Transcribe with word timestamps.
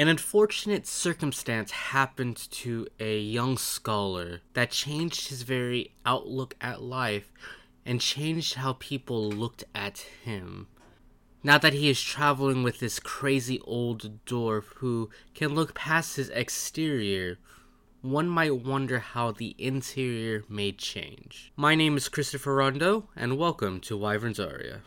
An 0.00 0.08
unfortunate 0.08 0.86
circumstance 0.86 1.72
happened 1.72 2.38
to 2.52 2.88
a 2.98 3.20
young 3.20 3.58
scholar 3.58 4.40
that 4.54 4.70
changed 4.70 5.28
his 5.28 5.42
very 5.42 5.92
outlook 6.06 6.54
at 6.58 6.80
life 6.80 7.30
and 7.84 8.00
changed 8.00 8.54
how 8.54 8.78
people 8.78 9.28
looked 9.28 9.62
at 9.74 10.06
him. 10.24 10.68
Now 11.42 11.58
that 11.58 11.74
he 11.74 11.90
is 11.90 12.00
traveling 12.00 12.62
with 12.62 12.80
this 12.80 12.98
crazy 12.98 13.60
old 13.64 14.24
dwarf 14.24 14.72
who 14.76 15.10
can 15.34 15.54
look 15.54 15.74
past 15.74 16.16
his 16.16 16.30
exterior, 16.30 17.36
one 18.00 18.26
might 18.26 18.64
wonder 18.64 19.00
how 19.00 19.32
the 19.32 19.54
interior 19.58 20.44
may 20.48 20.72
change. 20.72 21.52
My 21.56 21.74
name 21.74 21.98
is 21.98 22.08
Christopher 22.08 22.54
Rondeau, 22.54 23.08
and 23.14 23.36
welcome 23.36 23.80
to 23.80 23.98
Wyvern's 23.98 24.40
Aria. 24.40 24.80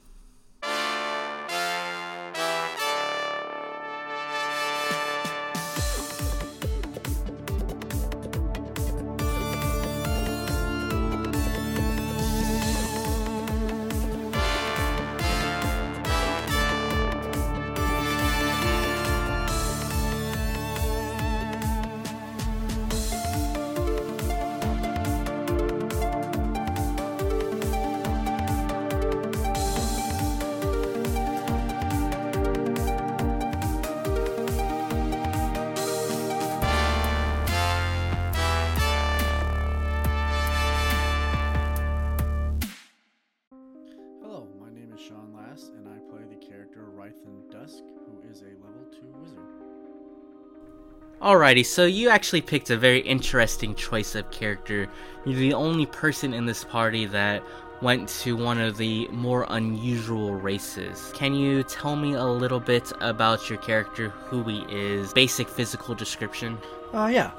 Alrighty, 51.23 51.65
so 51.65 51.85
you 51.85 52.09
actually 52.09 52.41
picked 52.41 52.69
a 52.69 52.75
very 52.75 52.99
interesting 52.99 53.75
choice 53.75 54.13
of 54.13 54.29
character. 54.29 54.89
You're 55.23 55.39
the 55.39 55.53
only 55.53 55.85
person 55.85 56.33
in 56.33 56.45
this 56.45 56.65
party 56.65 57.05
that 57.05 57.41
went 57.81 58.09
to 58.09 58.35
one 58.35 58.59
of 58.59 58.75
the 58.75 59.07
more 59.07 59.45
unusual 59.47 60.35
races. 60.35 61.13
Can 61.15 61.33
you 61.33 61.63
tell 61.63 61.95
me 61.95 62.15
a 62.15 62.25
little 62.25 62.59
bit 62.59 62.91
about 62.99 63.49
your 63.49 63.57
character, 63.59 64.09
who 64.09 64.43
he 64.43 64.65
is, 64.69 65.13
basic 65.13 65.47
physical 65.47 65.95
description? 65.95 66.57
Uh, 66.93 67.09
yeah. 67.09 67.31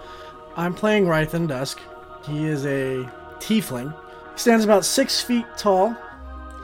I'm 0.56 0.72
playing 0.72 1.05
Rythen 1.05 1.46
Dusk. 1.46 1.78
He 2.27 2.46
is 2.46 2.64
a 2.64 3.06
tiefling. 3.38 3.94
He 4.32 4.38
stands 4.38 4.64
about 4.64 4.86
6 4.86 5.20
feet 5.20 5.44
tall. 5.58 5.94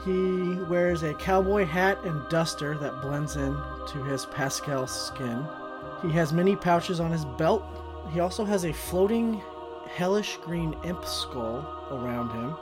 He 0.05 0.55
wears 0.67 1.03
a 1.03 1.13
cowboy 1.13 1.65
hat 1.65 2.03
and 2.03 2.27
duster 2.29 2.75
that 2.79 2.99
blends 2.99 3.35
in 3.35 3.55
to 3.89 4.03
his 4.05 4.25
pastel 4.25 4.87
skin. 4.87 5.45
He 6.01 6.11
has 6.11 6.33
many 6.33 6.55
pouches 6.55 6.99
on 6.99 7.11
his 7.11 7.25
belt. 7.25 7.63
He 8.11 8.19
also 8.19 8.43
has 8.43 8.65
a 8.65 8.73
floating 8.73 9.41
hellish 9.87 10.37
green 10.37 10.75
imp 10.83 11.05
skull 11.05 11.87
around 11.91 12.31
him. 12.31 12.55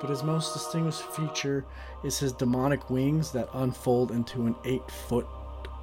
But 0.00 0.10
his 0.10 0.22
most 0.22 0.52
distinguished 0.52 1.02
feature 1.02 1.64
is 2.04 2.18
his 2.18 2.32
demonic 2.32 2.90
wings 2.90 3.32
that 3.32 3.48
unfold 3.54 4.10
into 4.12 4.46
an 4.46 4.54
8 4.64 4.90
foot 4.90 5.26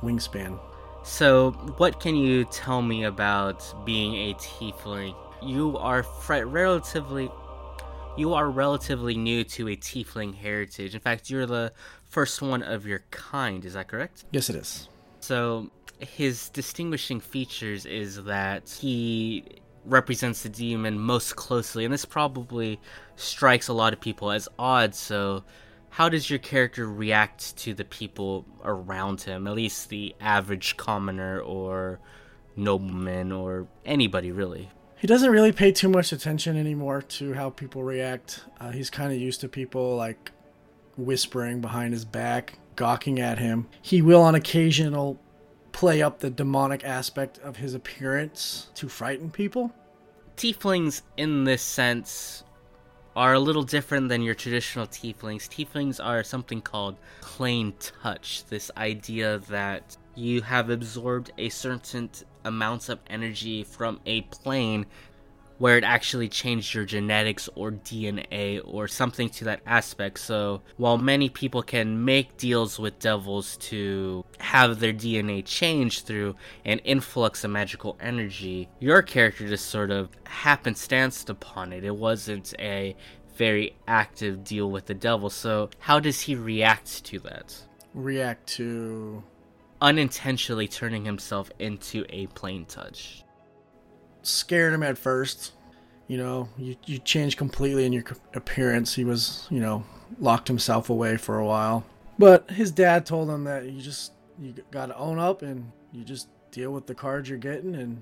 wingspan. 0.02 0.60
So, 1.04 1.52
what 1.78 2.00
can 2.00 2.16
you 2.16 2.46
tell 2.46 2.82
me 2.82 3.04
about 3.04 3.86
being 3.86 4.16
a 4.16 4.34
tiefling? 4.36 5.16
You 5.42 5.78
are 5.78 6.04
fre- 6.04 6.46
relatively 6.46 7.30
you 8.16 8.34
are 8.34 8.50
relatively 8.50 9.16
new 9.16 9.44
to 9.44 9.70
a 9.70 9.76
tiefling 9.76 10.36
heritage. 10.36 10.94
In 10.94 11.02
fact, 11.02 11.30
you're 11.30 11.48
the 11.48 11.74
first 12.06 12.42
one 12.42 12.62
of 12.62 12.86
your 12.86 13.04
kind, 13.10 13.66
is 13.66 13.74
that 13.74 13.88
correct? 13.88 14.24
Yes, 14.32 14.50
it 14.50 14.56
is. 14.56 14.88
So, 15.20 15.72
his 16.00 16.50
distinguishing 16.50 17.20
features 17.20 17.86
is 17.86 18.24
that 18.24 18.70
he 18.70 19.46
represents 19.86 20.44
the 20.44 20.50
demon 20.50 21.00
most 21.00 21.36
closely, 21.36 21.86
and 21.86 21.94
this 21.94 22.06
probably 22.06 22.80
strikes 23.16 23.68
a 23.68 23.74
lot 23.74 23.94
of 23.94 24.02
people 24.02 24.32
as 24.32 24.48
odd. 24.58 24.96
So, 24.96 25.44
how 25.90 26.10
does 26.10 26.30
your 26.30 26.40
character 26.40 26.88
react 26.88 27.56
to 27.58 27.74
the 27.74 27.86
people 27.86 28.46
around 28.64 29.22
him? 29.22 29.48
At 29.48 29.54
least 29.54 29.90
the 29.90 30.16
average 30.20 30.76
commoner 30.78 31.40
or 31.40 32.00
nobleman 32.56 33.32
or 33.32 33.68
anybody, 33.86 34.32
really. 34.32 34.70
He 34.98 35.08
doesn't 35.08 35.30
really 35.30 35.52
pay 35.52 35.72
too 35.72 35.90
much 35.90 36.12
attention 36.12 36.58
anymore 36.58 37.02
to 37.02 37.34
how 37.34 37.50
people 37.50 37.84
react. 37.84 38.46
Uh, 38.60 38.72
he's 38.72 38.90
kind 38.90 39.12
of 39.12 39.20
used 39.20 39.42
to 39.42 39.50
people 39.50 39.96
like 39.98 40.32
whispering 40.98 41.60
behind 41.60 41.94
his 41.94 42.06
back, 42.06 42.58
gawking 42.76 43.20
at 43.20 43.38
him. 43.38 43.68
He 43.82 44.02
will 44.02 44.22
on 44.22 44.34
occasional 44.34 45.20
play 45.74 46.02
up 46.02 46.20
the 46.20 46.30
demonic 46.30 46.86
aspect 46.86 47.40
of 47.40 47.58
his 47.58 47.74
appearance 47.74 48.70
to 48.76 48.88
frighten 48.88 49.30
people. 49.30 49.74
Tieflings, 50.38 51.02
in 51.18 51.44
this 51.44 51.62
sense, 51.62 52.44
are 53.16 53.34
a 53.34 53.40
little 53.40 53.64
different 53.64 54.10
than 54.10 54.22
your 54.22 54.34
traditional 54.34 54.88
tieflings. 54.88 55.50
Tieflings 55.50 56.04
are 56.04 56.24
something 56.24 56.62
called 56.62 56.96
plane 57.22 57.74
touch. 57.80 58.46
This 58.46 58.72
idea 58.78 59.40
that 59.50 59.98
you 60.16 60.42
have 60.42 60.70
absorbed 60.70 61.32
a 61.38 61.50
certain 61.50 62.10
amount 62.46 62.90
of 62.90 63.00
energy 63.08 63.64
from 63.64 64.00
a 64.06 64.22
plane 64.22 64.86
where 65.58 65.78
it 65.78 65.84
actually 65.84 66.28
changed 66.30 66.74
your 66.74 66.86
genetics 66.86 67.50
or 67.56 67.72
DNA 67.72 68.62
or 68.64 68.88
something 68.88 69.30
to 69.30 69.46
that 69.46 69.62
aspect. 69.66 70.20
So, 70.20 70.62
while 70.78 70.98
many 70.98 71.30
people 71.30 71.64
can 71.64 72.04
make 72.06 72.38
deals 72.38 72.80
with 72.80 73.00
devils 73.00 73.58
to 73.58 74.26
have 74.40 74.80
their 74.80 74.94
DNA 74.94 75.46
changed 75.46 76.06
through 76.06 76.36
an 76.66 76.80
influx 76.80 77.44
of 77.44 77.52
magical 77.52 77.98
energy, 78.00 78.70
your 78.80 79.02
character 79.02 79.48
just 79.48 79.68
sort 79.68 79.92
of 79.92 80.10
happenstanced 80.26 81.30
upon 81.30 81.74
it. 81.74 81.84
It 81.84 81.96
wasn't 81.96 82.54
a 82.60 82.96
very 83.36 83.76
active 83.88 84.44
deal 84.44 84.70
with 84.70 84.86
the 84.86 84.94
devil. 84.94 85.30
So, 85.30 85.70
how 85.80 86.00
does 86.00 86.22
he 86.22 86.36
react 86.36 87.04
to 87.06 87.20
that? 87.20 87.56
React 87.94 88.48
to 88.48 89.24
Unintentionally 89.82 90.70
turning 90.70 91.04
himself 91.04 91.52
into 91.60 92.06
a 92.08 92.28
plane 92.28 92.64
touch. 92.64 93.26
Scared 94.24 94.74
him 94.74 94.84
at 94.84 94.98
first. 94.98 95.54
You 96.08 96.18
know, 96.18 96.50
you, 96.58 96.76
you 96.86 97.00
changed 97.00 97.38
completely 97.38 97.86
in 97.86 97.94
your 97.94 98.04
appearance. 98.34 98.96
He 98.96 99.06
was, 99.06 99.48
you 99.50 99.60
know, 99.60 99.86
locked 100.20 100.48
himself 100.48 100.90
away 100.90 101.18
for 101.18 101.38
a 101.40 101.46
while. 101.46 101.86
But 102.20 102.52
his 102.52 102.72
dad 102.72 103.06
told 103.06 103.30
him 103.30 103.46
that 103.46 103.66
you 103.66 103.82
just 103.82 104.14
you 104.40 104.54
got 104.72 104.88
to 104.88 104.98
own 104.98 105.20
up 105.20 105.42
and 105.42 105.72
you 105.92 106.04
just 106.04 106.28
deal 106.52 106.72
with 106.72 106.88
the 106.88 106.96
cards 106.96 107.30
you're 107.30 107.38
getting 107.38 107.76
and 107.76 108.02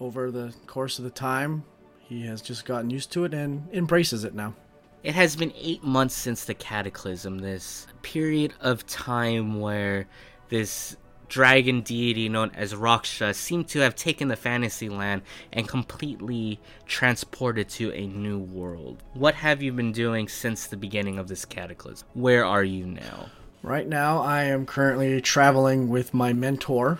over 0.00 0.30
the 0.30 0.54
course 0.66 0.98
of 0.98 1.04
the 1.04 1.10
time, 1.10 1.64
he 2.00 2.26
has 2.26 2.42
just 2.42 2.64
gotten 2.64 2.90
used 2.90 3.12
to 3.12 3.24
it 3.24 3.34
and 3.34 3.68
embraces 3.72 4.24
it 4.24 4.34
now. 4.34 4.54
It 5.02 5.14
has 5.14 5.34
been 5.34 5.52
eight 5.56 5.82
months 5.82 6.14
since 6.14 6.44
the 6.44 6.54
cataclysm, 6.54 7.38
this 7.38 7.86
period 8.02 8.54
of 8.60 8.86
time 8.86 9.60
where 9.60 10.06
this 10.48 10.96
dragon 11.32 11.80
deity 11.80 12.28
known 12.28 12.50
as 12.54 12.74
Raksha 12.74 13.34
seemed 13.34 13.66
to 13.68 13.78
have 13.78 13.96
taken 13.96 14.28
the 14.28 14.36
fantasy 14.36 14.90
land 14.90 15.22
and 15.50 15.66
completely 15.66 16.60
transported 16.84 17.70
to 17.70 17.90
a 17.94 18.06
new 18.06 18.38
world. 18.38 19.02
What 19.14 19.36
have 19.36 19.62
you 19.62 19.72
been 19.72 19.92
doing 19.92 20.28
since 20.28 20.66
the 20.66 20.76
beginning 20.76 21.18
of 21.18 21.28
this 21.28 21.46
cataclysm? 21.46 22.06
Where 22.12 22.44
are 22.44 22.62
you 22.62 22.84
now? 22.84 23.30
Right 23.62 23.88
now, 23.88 24.18
I 24.18 24.42
am 24.42 24.66
currently 24.66 25.22
traveling 25.22 25.88
with 25.88 26.12
my 26.12 26.34
mentor, 26.34 26.98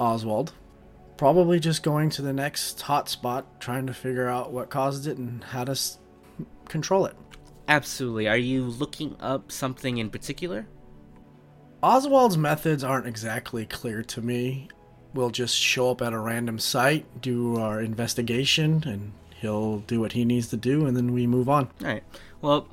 Oswald. 0.00 0.52
Probably 1.16 1.60
just 1.60 1.84
going 1.84 2.10
to 2.10 2.22
the 2.22 2.32
next 2.32 2.80
hotspot, 2.80 3.44
trying 3.60 3.86
to 3.86 3.94
figure 3.94 4.28
out 4.28 4.50
what 4.50 4.68
caused 4.68 5.06
it 5.06 5.16
and 5.16 5.44
how 5.44 5.62
to 5.62 5.72
s- 5.72 6.00
control 6.68 7.06
it. 7.06 7.14
Absolutely. 7.68 8.26
Are 8.26 8.36
you 8.36 8.64
looking 8.64 9.14
up 9.20 9.52
something 9.52 9.98
in 9.98 10.10
particular? 10.10 10.66
Oswald's 11.84 12.38
methods 12.38 12.82
aren't 12.82 13.06
exactly 13.06 13.66
clear 13.66 14.02
to 14.04 14.22
me. 14.22 14.68
We'll 15.12 15.28
just 15.28 15.54
show 15.54 15.90
up 15.90 16.00
at 16.00 16.14
a 16.14 16.18
random 16.18 16.58
site, 16.58 17.20
do 17.20 17.58
our 17.58 17.82
investigation, 17.82 18.82
and 18.86 19.12
he'll 19.38 19.80
do 19.80 20.00
what 20.00 20.12
he 20.12 20.24
needs 20.24 20.48
to 20.48 20.56
do, 20.56 20.86
and 20.86 20.96
then 20.96 21.12
we 21.12 21.26
move 21.26 21.46
on. 21.50 21.68
All 21.82 21.88
right. 21.88 22.02
Well, 22.40 22.66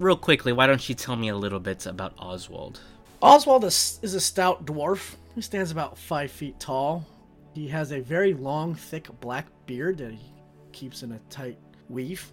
real 0.00 0.16
quickly, 0.16 0.52
why 0.52 0.66
don't 0.66 0.88
you 0.88 0.96
tell 0.96 1.14
me 1.14 1.28
a 1.28 1.36
little 1.36 1.60
bit 1.60 1.86
about 1.86 2.14
Oswald? 2.18 2.80
Oswald 3.22 3.64
is, 3.64 4.00
is 4.02 4.14
a 4.14 4.20
stout 4.20 4.66
dwarf. 4.66 5.14
He 5.36 5.42
stands 5.42 5.70
about 5.70 5.96
five 5.96 6.32
feet 6.32 6.58
tall. 6.58 7.06
He 7.54 7.68
has 7.68 7.92
a 7.92 8.00
very 8.00 8.34
long, 8.34 8.74
thick 8.74 9.08
black 9.20 9.46
beard 9.66 9.98
that 9.98 10.10
he 10.10 10.32
keeps 10.72 11.04
in 11.04 11.12
a 11.12 11.20
tight 11.30 11.58
weave, 11.88 12.32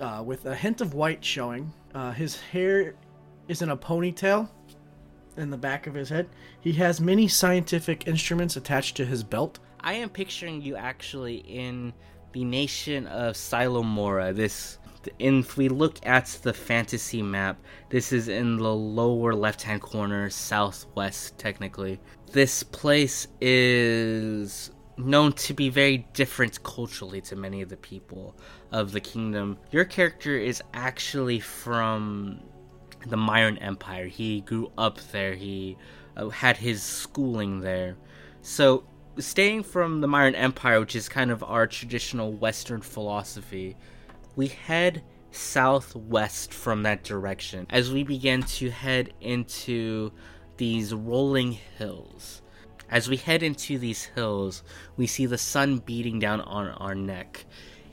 uh, 0.00 0.22
with 0.24 0.46
a 0.46 0.54
hint 0.54 0.80
of 0.80 0.94
white 0.94 1.22
showing. 1.22 1.70
Uh, 1.94 2.12
his 2.12 2.40
hair 2.40 2.94
is 3.48 3.60
in 3.60 3.68
a 3.68 3.76
ponytail, 3.76 4.48
in 5.36 5.50
the 5.50 5.56
back 5.56 5.86
of 5.86 5.94
his 5.94 6.08
head. 6.08 6.28
He 6.60 6.72
has 6.74 7.00
many 7.00 7.28
scientific 7.28 8.06
instruments 8.06 8.56
attached 8.56 8.96
to 8.96 9.04
his 9.04 9.22
belt. 9.22 9.58
I 9.80 9.94
am 9.94 10.08
picturing 10.08 10.62
you 10.62 10.76
actually 10.76 11.36
in 11.36 11.92
the 12.32 12.44
nation 12.44 13.06
of 13.06 13.34
Silomora. 13.34 14.34
This, 14.34 14.78
if 15.18 15.56
we 15.56 15.68
look 15.68 16.04
at 16.04 16.26
the 16.42 16.52
fantasy 16.52 17.22
map, 17.22 17.58
this 17.88 18.12
is 18.12 18.28
in 18.28 18.56
the 18.56 18.74
lower 18.74 19.34
left-hand 19.34 19.82
corner, 19.82 20.28
southwest, 20.30 21.38
technically. 21.38 22.00
This 22.32 22.62
place 22.62 23.28
is 23.40 24.70
known 24.98 25.32
to 25.34 25.52
be 25.52 25.68
very 25.68 25.98
different 26.14 26.62
culturally 26.62 27.20
to 27.20 27.36
many 27.36 27.62
of 27.62 27.68
the 27.68 27.76
people 27.76 28.34
of 28.72 28.92
the 28.92 29.00
kingdom. 29.00 29.58
Your 29.70 29.84
character 29.84 30.36
is 30.36 30.62
actually 30.72 31.38
from 31.38 32.40
the 33.08 33.16
Myron 33.16 33.58
Empire. 33.58 34.06
He 34.06 34.40
grew 34.40 34.70
up 34.76 34.98
there. 35.12 35.34
He 35.34 35.76
uh, 36.16 36.28
had 36.28 36.56
his 36.56 36.82
schooling 36.82 37.60
there. 37.60 37.96
So, 38.42 38.84
staying 39.18 39.64
from 39.64 40.00
the 40.00 40.08
Myron 40.08 40.34
Empire, 40.34 40.80
which 40.80 40.96
is 40.96 41.08
kind 41.08 41.30
of 41.30 41.42
our 41.42 41.66
traditional 41.66 42.32
Western 42.32 42.80
philosophy, 42.80 43.76
we 44.34 44.48
head 44.48 45.02
southwest 45.30 46.52
from 46.54 46.82
that 46.82 47.04
direction 47.04 47.66
as 47.70 47.92
we 47.92 48.02
begin 48.02 48.42
to 48.42 48.70
head 48.70 49.12
into 49.20 50.12
these 50.56 50.94
rolling 50.94 51.52
hills. 51.52 52.42
As 52.88 53.08
we 53.08 53.16
head 53.16 53.42
into 53.42 53.78
these 53.78 54.04
hills, 54.04 54.62
we 54.96 55.06
see 55.06 55.26
the 55.26 55.38
sun 55.38 55.78
beating 55.78 56.18
down 56.18 56.40
on 56.40 56.68
our 56.68 56.94
neck. 56.94 57.44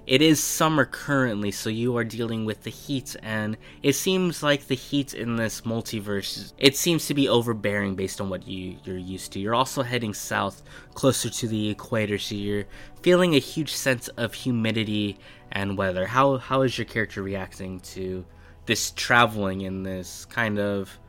It 0.06 0.22
is 0.22 0.44
summer 0.44 0.84
currently, 0.84 1.52
so 1.52 1.70
you 1.70 1.96
are 1.96 2.04
dealing 2.04 2.44
with 2.44 2.64
the 2.64 2.70
heat, 2.70 3.16
and 3.24 3.56
it 3.82 3.94
seems 3.94 4.44
like 4.44 4.68
the 4.68 4.76
heat 4.76 5.14
in 5.14 5.38
this 5.38 5.62
multiverse, 5.62 6.52
it 6.58 6.76
seems 6.76 7.08
to 7.08 7.14
be 7.14 7.30
overbearing 7.30 7.96
based 7.96 8.20
on 8.20 8.30
what 8.30 8.46
you, 8.46 8.76
you're 8.84 8.98
used 8.98 9.32
to. 9.32 9.40
You're 9.40 9.56
also 9.56 9.82
heading 9.82 10.14
south, 10.14 10.62
closer 10.94 11.30
to 11.30 11.48
the 11.48 11.70
equator, 11.70 12.18
so 12.18 12.36
you're 12.36 12.66
feeling 13.02 13.36
a 13.36 13.40
huge 13.40 13.74
sense 13.74 14.10
of 14.10 14.34
humidity 14.34 15.18
and 15.54 15.78
weather. 15.78 16.06
How, 16.06 16.38
how 16.38 16.64
is 16.64 16.78
your 16.78 16.86
character 16.86 17.24
reacting 17.24 17.80
to 17.80 18.26
this 18.66 18.92
traveling 18.92 19.62
in 19.62 19.84
this 19.84 20.26
kind 20.26 20.60
of 20.60 21.00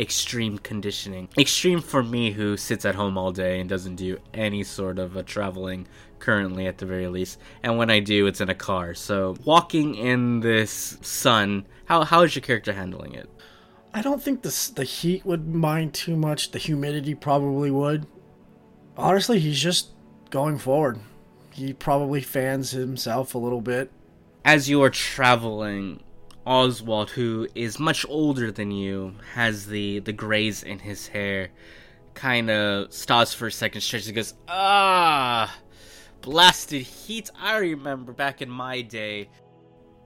extreme 0.00 0.58
conditioning. 0.58 1.28
Extreme 1.38 1.82
for 1.82 2.02
me, 2.02 2.32
who 2.32 2.56
sits 2.56 2.84
at 2.84 2.94
home 2.94 3.18
all 3.18 3.32
day 3.32 3.60
and 3.60 3.68
doesn't 3.68 3.96
do 3.96 4.18
any 4.32 4.64
sort 4.64 4.98
of 4.98 5.14
a 5.16 5.22
traveling 5.22 5.86
currently, 6.18 6.66
at 6.66 6.78
the 6.78 6.86
very 6.86 7.08
least. 7.08 7.38
And 7.62 7.76
when 7.76 7.90
I 7.90 8.00
do, 8.00 8.26
it's 8.26 8.40
in 8.40 8.48
a 8.48 8.54
car. 8.54 8.94
So 8.94 9.36
walking 9.44 9.94
in 9.94 10.40
this 10.40 10.98
sun, 11.02 11.66
how 11.84 12.04
how 12.04 12.22
is 12.22 12.34
your 12.34 12.42
character 12.42 12.72
handling 12.72 13.14
it? 13.14 13.28
I 13.92 14.02
don't 14.02 14.22
think 14.22 14.42
the 14.42 14.72
the 14.74 14.84
heat 14.84 15.26
would 15.26 15.48
mind 15.48 15.94
too 15.94 16.16
much. 16.16 16.52
The 16.52 16.58
humidity 16.58 17.14
probably 17.14 17.70
would. 17.70 18.06
Honestly, 18.96 19.38
he's 19.38 19.60
just 19.60 19.90
going 20.30 20.58
forward. 20.58 21.00
He 21.52 21.72
probably 21.72 22.20
fans 22.20 22.70
himself 22.70 23.34
a 23.34 23.38
little 23.38 23.60
bit. 23.60 23.90
As 24.44 24.70
you 24.70 24.82
are 24.82 24.90
traveling, 24.90 26.02
Oswald, 26.50 27.10
who 27.10 27.46
is 27.54 27.78
much 27.78 28.04
older 28.08 28.50
than 28.50 28.72
you, 28.72 29.14
has 29.34 29.66
the 29.66 30.00
the 30.00 30.12
grays 30.12 30.64
in 30.64 30.80
his 30.80 31.06
hair, 31.06 31.50
kind 32.14 32.50
of 32.50 32.92
stops 32.92 33.32
for 33.32 33.46
a 33.46 33.52
second, 33.52 33.82
stretches, 33.82 34.08
and 34.08 34.16
goes, 34.16 34.34
"Ah, 34.48 35.56
blasted 36.22 36.82
heat! 36.82 37.30
I 37.40 37.58
remember 37.58 38.12
back 38.12 38.42
in 38.42 38.50
my 38.50 38.82
day." 38.82 39.30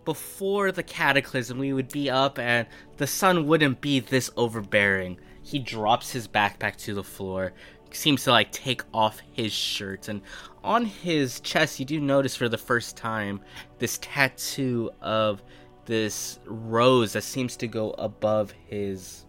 Before 0.05 0.71
the 0.71 0.83
cataclysm, 0.83 1.57
we 1.57 1.73
would 1.73 1.89
be 1.89 2.11
up 2.11 2.39
and 2.39 2.69
the 2.99 3.07
sun 3.07 3.47
wouldn't 3.47 3.81
be 3.81 4.01
this 4.01 4.31
overbearing. 4.37 5.19
He 5.43 5.59
drops 5.59 6.13
his 6.13 6.29
backpack 6.29 6.77
to 6.81 6.93
the 6.93 7.03
floor, 7.03 7.55
seems 7.91 8.25
to 8.25 8.33
like 8.33 8.53
take 8.53 8.83
off 8.93 9.23
his 9.33 9.51
shirt, 9.51 10.09
and 10.09 10.21
on 10.63 10.85
his 10.85 11.41
chest, 11.41 11.81
you 11.81 11.87
do 11.87 12.01
notice 12.01 12.37
for 12.37 12.51
the 12.51 12.59
first 12.59 12.99
time 12.99 13.41
this 13.79 13.99
tattoo 14.03 14.91
of 15.01 15.43
this 15.87 16.39
rose 16.47 17.13
that 17.13 17.23
seems 17.23 17.57
to 17.59 17.67
go 17.67 17.91
above 17.93 18.53
his 18.69 19.25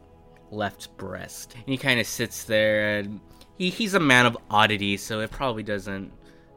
left 0.52 0.96
breast. 0.98 1.54
And 1.56 1.66
he 1.68 1.78
kind 1.78 2.00
of 2.00 2.07
sits 2.07 2.44
there 2.44 2.98
and 2.98 3.19
he, 3.57 3.69
he's 3.69 3.94
a 3.94 4.00
man 4.00 4.25
of 4.25 4.38
oddity, 4.50 4.98
so 4.98 5.22
it 5.22 5.31
probably 5.31 5.63
doesn't 5.63 6.12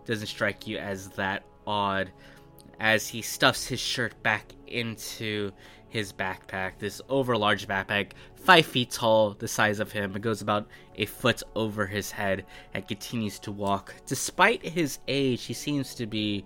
doesn't 0.04 0.26
strike 0.26 0.66
you 0.66 0.78
as 0.78 1.08
that 1.10 1.42
odd 1.66 2.10
as 2.80 3.06
he 3.08 3.20
stuffs 3.20 3.66
his 3.66 3.80
shirt 3.80 4.20
back 4.22 4.52
into 4.66 5.52
his 5.88 6.12
backpack. 6.12 6.72
This 6.78 7.00
over 7.08 7.36
large 7.36 7.66
backpack, 7.66 8.12
five 8.36 8.66
feet 8.66 8.90
tall, 8.90 9.34
the 9.34 9.48
size 9.48 9.80
of 9.80 9.92
him. 9.92 10.14
It 10.16 10.22
goes 10.22 10.42
about 10.42 10.68
a 10.96 11.06
foot 11.06 11.42
over 11.54 11.86
his 11.86 12.10
head 12.10 12.46
and 12.74 12.86
continues 12.86 13.38
to 13.40 13.52
walk. 13.52 13.94
Despite 14.06 14.64
his 14.64 14.98
age, 15.08 15.44
he 15.44 15.54
seems 15.54 15.94
to 15.94 16.06
be 16.06 16.44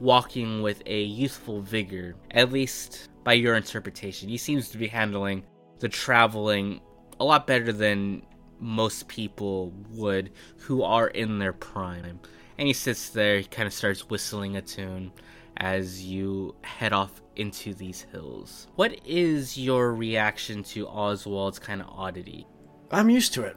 walking 0.00 0.62
with 0.62 0.82
a 0.86 1.02
youthful 1.02 1.60
vigor, 1.60 2.16
at 2.30 2.52
least 2.52 3.08
by 3.22 3.32
your 3.32 3.54
interpretation. 3.54 4.28
He 4.28 4.36
seems 4.36 4.68
to 4.70 4.78
be 4.78 4.88
handling 4.88 5.44
the 5.78 5.88
traveling 5.88 6.80
a 7.20 7.24
lot 7.24 7.46
better 7.46 7.72
than 7.72 8.22
most 8.60 9.08
people 9.08 9.72
would 9.90 10.30
who 10.58 10.82
are 10.82 11.08
in 11.08 11.38
their 11.38 11.52
prime. 11.52 12.20
And 12.58 12.68
he 12.68 12.74
sits 12.74 13.10
there, 13.10 13.38
he 13.38 13.44
kind 13.44 13.66
of 13.66 13.72
starts 13.72 14.08
whistling 14.08 14.56
a 14.56 14.62
tune 14.62 15.12
as 15.56 16.04
you 16.04 16.54
head 16.62 16.92
off 16.92 17.22
into 17.36 17.74
these 17.74 18.02
hills. 18.12 18.68
What 18.76 18.98
is 19.04 19.58
your 19.58 19.94
reaction 19.94 20.62
to 20.64 20.86
Oswald's 20.86 21.58
kind 21.58 21.80
of 21.80 21.88
oddity? 21.88 22.46
I'm 22.90 23.10
used 23.10 23.34
to 23.34 23.42
it. 23.42 23.56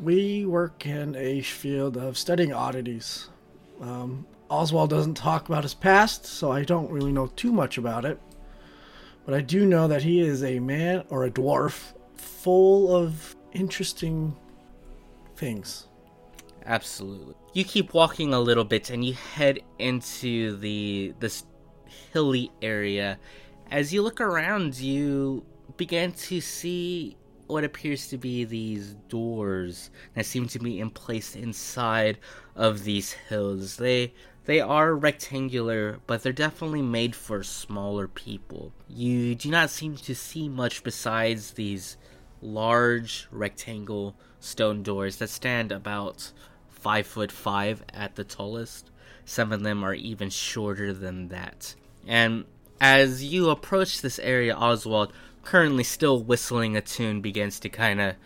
We 0.00 0.44
work 0.44 0.86
in 0.86 1.14
a 1.16 1.40
field 1.42 1.96
of 1.96 2.18
studying 2.18 2.52
oddities. 2.52 3.28
Um, 3.80 4.26
Oswald 4.48 4.90
doesn't 4.90 5.14
talk 5.14 5.48
about 5.48 5.62
his 5.62 5.74
past, 5.74 6.26
so 6.26 6.52
I 6.52 6.64
don't 6.64 6.90
really 6.90 7.12
know 7.12 7.28
too 7.28 7.52
much 7.52 7.78
about 7.78 8.04
it. 8.04 8.20
But 9.24 9.34
I 9.34 9.40
do 9.40 9.64
know 9.64 9.88
that 9.88 10.02
he 10.02 10.20
is 10.20 10.42
a 10.44 10.58
man 10.58 11.04
or 11.08 11.24
a 11.24 11.30
dwarf 11.30 11.94
full 12.14 12.94
of 12.94 13.34
interesting 13.52 14.36
things. 15.36 15.88
Absolutely. 16.66 17.34
You 17.52 17.64
keep 17.64 17.94
walking 17.94 18.34
a 18.34 18.40
little 18.40 18.64
bit 18.64 18.90
and 18.90 19.04
you 19.04 19.14
head 19.14 19.60
into 19.78 20.56
the 20.56 21.14
this 21.20 21.44
hilly 22.12 22.50
area. 22.62 23.18
As 23.70 23.92
you 23.92 24.02
look 24.02 24.20
around, 24.20 24.76
you 24.76 25.44
begin 25.76 26.12
to 26.12 26.40
see 26.40 27.16
what 27.46 27.64
appears 27.64 28.08
to 28.08 28.16
be 28.16 28.44
these 28.44 28.94
doors 29.08 29.90
that 30.14 30.24
seem 30.24 30.48
to 30.48 30.58
be 30.58 30.80
in 30.80 30.90
place 30.90 31.36
inside 31.36 32.18
of 32.56 32.84
these 32.84 33.12
hills. 33.12 33.76
They 33.76 34.14
they 34.46 34.60
are 34.60 34.94
rectangular, 34.94 36.00
but 36.06 36.22
they're 36.22 36.32
definitely 36.32 36.82
made 36.82 37.16
for 37.16 37.42
smaller 37.42 38.06
people. 38.06 38.72
You 38.88 39.34
do 39.34 39.50
not 39.50 39.70
seem 39.70 39.96
to 39.96 40.14
see 40.14 40.48
much 40.48 40.82
besides 40.82 41.52
these 41.52 41.96
large 42.42 43.26
rectangle 43.30 44.16
stone 44.40 44.82
doors 44.82 45.16
that 45.16 45.30
stand 45.30 45.72
about 45.72 46.32
five 46.68 47.06
foot 47.06 47.32
five 47.32 47.82
at 47.94 48.16
the 48.16 48.24
tallest. 48.24 48.90
Some 49.24 49.52
of 49.52 49.62
them 49.62 49.82
are 49.82 49.94
even 49.94 50.28
shorter 50.28 50.92
than 50.92 51.28
that. 51.28 51.74
And 52.06 52.44
as 52.80 53.24
you 53.24 53.48
approach 53.48 54.02
this 54.02 54.18
area, 54.18 54.54
Oswald, 54.54 55.12
currently 55.42 55.84
still 55.84 56.22
whistling 56.22 56.76
a 56.76 56.82
tune, 56.82 57.22
begins 57.22 57.58
to 57.60 57.70
kind 57.70 58.00
of 58.00 58.16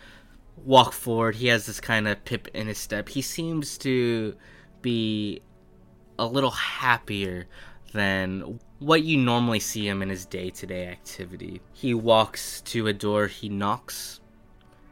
walk 0.57 0.91
forward. 0.91 1.35
He 1.35 1.47
has 1.47 1.65
this 1.65 1.79
kind 1.79 2.05
of 2.05 2.25
pip 2.25 2.49
in 2.53 2.67
his 2.67 2.77
step. 2.77 3.07
He 3.07 3.21
seems 3.21 3.77
to 3.79 4.35
be 4.81 5.41
a 6.19 6.25
little 6.25 6.51
happier 6.51 7.47
than 7.93 8.59
what 8.79 9.03
you 9.03 9.17
normally 9.17 9.59
see 9.59 9.87
him 9.87 10.01
in 10.01 10.09
his 10.09 10.25
day 10.25 10.49
to 10.51 10.67
day 10.67 10.87
activity. 10.87 11.61
He 11.73 11.93
walks 11.93 12.61
to 12.61 12.87
a 12.87 12.93
door, 12.93 13.27
he 13.27 13.49
knocks, 13.49 14.19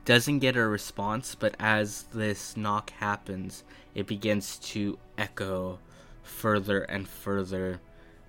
doesn't 0.05 0.39
get 0.39 0.55
a 0.55 0.65
response, 0.65 1.36
but 1.36 1.55
as 1.60 2.03
this 2.13 2.55
knock 2.55 2.91
happens, 2.91 3.63
it 3.93 4.07
begins 4.07 4.57
to 4.60 4.98
echo 5.17 5.79
further 6.24 6.81
and 6.84 7.07
further 7.07 7.81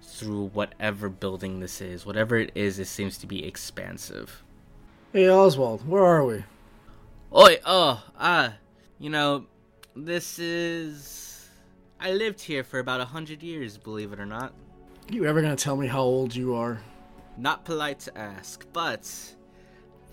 through 0.03 0.47
whatever 0.49 1.09
building 1.09 1.61
this 1.61 1.81
is. 1.81 2.05
Whatever 2.05 2.37
it 2.37 2.51
is, 2.55 2.79
it 2.79 2.87
seems 2.87 3.17
to 3.19 3.27
be 3.27 3.47
expansive. 3.47 4.43
Hey 5.13 5.29
Oswald, 5.29 5.87
where 5.89 6.05
are 6.05 6.25
we? 6.25 6.45
Oi, 7.35 7.59
oh, 7.65 8.03
ah, 8.19 8.47
uh, 8.47 8.53
you 8.99 9.11
know, 9.11 9.47
this 9.95 10.39
is 10.39 11.28
I 12.01 12.13
lived 12.13 12.41
here 12.41 12.63
for 12.63 12.79
about 12.79 13.01
a 13.01 13.05
hundred 13.05 13.43
years, 13.43 13.77
believe 13.77 14.13
it 14.13 14.21
or 14.21 14.27
not. 14.27 14.55
You 15.11 15.25
ever 15.27 15.43
gonna 15.43 15.57
tell 15.57 15.77
me 15.77 15.89
how 15.89 16.03
old 16.03 16.35
you 16.35 16.55
are? 16.55 16.81
Not 17.37 17.65
polite 17.65 17.99
to 18.01 18.17
ask, 18.17 18.65
but 18.73 19.11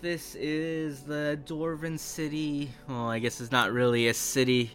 this 0.00 0.34
is 0.34 1.02
the 1.02 1.38
Dwarven 1.44 1.98
city. 1.98 2.70
Well, 2.88 3.08
I 3.08 3.20
guess 3.20 3.40
it's 3.40 3.52
not 3.52 3.72
really 3.72 4.08
a 4.08 4.14
city, 4.14 4.72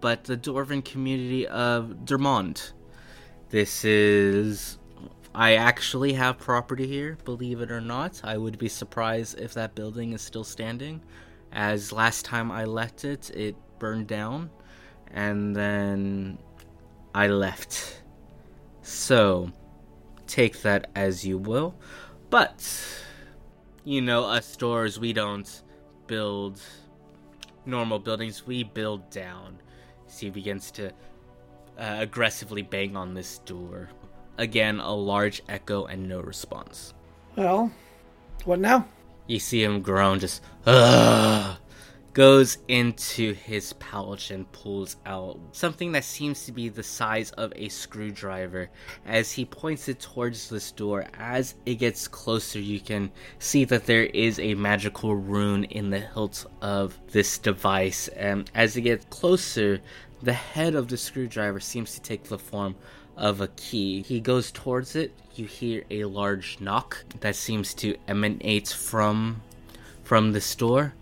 but 0.00 0.24
the 0.24 0.38
Dwarven 0.38 0.82
community 0.82 1.46
of 1.46 1.96
Dermond. 2.04 2.72
This 3.50 3.84
is. 3.84 4.78
I 5.34 5.56
actually 5.56 6.12
have 6.14 6.38
property 6.38 6.86
here, 6.86 7.18
believe 7.24 7.60
it 7.60 7.70
or 7.70 7.80
not. 7.80 8.20
I 8.24 8.38
would 8.38 8.56
be 8.56 8.68
surprised 8.68 9.38
if 9.38 9.52
that 9.54 9.74
building 9.74 10.12
is 10.12 10.22
still 10.22 10.44
standing, 10.44 11.02
as 11.52 11.92
last 11.92 12.24
time 12.24 12.50
I 12.50 12.64
left 12.64 13.04
it, 13.04 13.30
it 13.30 13.56
burned 13.78 14.06
down, 14.06 14.50
and 15.12 15.54
then 15.54 16.38
I 17.14 17.28
left. 17.28 18.02
So, 18.82 19.50
take 20.26 20.62
that 20.62 20.90
as 20.94 21.24
you 21.24 21.38
will. 21.38 21.74
But, 22.28 22.68
you 23.84 24.02
know, 24.02 24.24
us 24.24 24.46
stores, 24.46 24.98
we 24.98 25.12
don't 25.12 25.62
build 26.06 26.60
normal 27.64 27.98
buildings, 27.98 28.46
we 28.46 28.64
build 28.64 29.08
down. 29.10 29.58
So 30.06 30.26
he 30.26 30.30
begins 30.30 30.70
to 30.72 30.88
uh, 30.88 30.92
aggressively 31.78 32.62
bang 32.62 32.96
on 32.96 33.14
this 33.14 33.38
door. 33.38 33.88
Again, 34.36 34.80
a 34.80 34.92
large 34.92 35.42
echo 35.48 35.86
and 35.86 36.08
no 36.08 36.20
response. 36.20 36.94
Well, 37.36 37.70
what 38.44 38.58
now? 38.58 38.86
You 39.26 39.38
see 39.38 39.62
him 39.62 39.80
groan, 39.80 40.18
just, 40.18 40.42
Ugh! 40.66 41.56
Goes 42.14 42.58
into 42.68 43.34
his 43.34 43.72
pouch 43.74 44.30
and 44.30 44.50
pulls 44.52 44.96
out 45.04 45.36
something 45.50 45.90
that 45.90 46.04
seems 46.04 46.46
to 46.46 46.52
be 46.52 46.68
the 46.68 46.82
size 46.82 47.32
of 47.32 47.52
a 47.56 47.68
screwdriver. 47.68 48.70
As 49.04 49.32
he 49.32 49.44
points 49.44 49.88
it 49.88 49.98
towards 49.98 50.48
this 50.48 50.70
door, 50.70 51.06
as 51.18 51.56
it 51.66 51.74
gets 51.74 52.06
closer, 52.06 52.60
you 52.60 52.78
can 52.78 53.10
see 53.40 53.64
that 53.64 53.86
there 53.86 54.04
is 54.04 54.38
a 54.38 54.54
magical 54.54 55.16
rune 55.16 55.64
in 55.64 55.90
the 55.90 55.98
hilt 55.98 56.46
of 56.62 56.96
this 57.08 57.36
device. 57.36 58.06
And 58.08 58.48
as 58.54 58.76
it 58.76 58.82
gets 58.82 59.04
closer, 59.06 59.80
the 60.22 60.32
head 60.32 60.76
of 60.76 60.86
the 60.86 60.96
screwdriver 60.96 61.58
seems 61.58 61.94
to 61.94 62.00
take 62.00 62.24
the 62.24 62.38
form 62.38 62.76
of 63.16 63.40
a 63.40 63.48
key. 63.48 64.02
He 64.02 64.20
goes 64.20 64.52
towards 64.52 64.94
it. 64.94 65.12
You 65.34 65.46
hear 65.46 65.82
a 65.90 66.04
large 66.04 66.60
knock 66.60 67.04
that 67.20 67.34
seems 67.34 67.74
to 67.74 67.96
emanate 68.06 68.68
from 68.68 69.42
from 70.04 70.32
the 70.32 70.40
store 70.40 70.94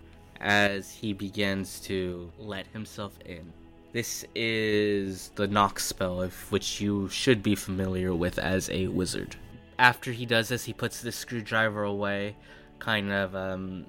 as 0.43 0.91
he 0.91 1.13
begins 1.13 1.79
to 1.79 2.29
let 2.37 2.67
himself 2.67 3.17
in. 3.25 3.51
This 3.93 4.25
is 4.35 5.29
the 5.35 5.47
knock 5.47 5.79
spell, 5.79 6.21
of 6.21 6.51
which 6.51 6.81
you 6.81 7.07
should 7.09 7.41
be 7.41 7.55
familiar 7.55 8.13
with 8.13 8.37
as 8.37 8.69
a 8.69 8.87
wizard. 8.87 9.35
After 9.79 10.11
he 10.11 10.25
does 10.25 10.49
this, 10.49 10.65
he 10.65 10.73
puts 10.73 11.01
the 11.01 11.11
screwdriver 11.11 11.83
away, 11.83 12.35
kind 12.79 13.11
of 13.11 13.35
um, 13.35 13.85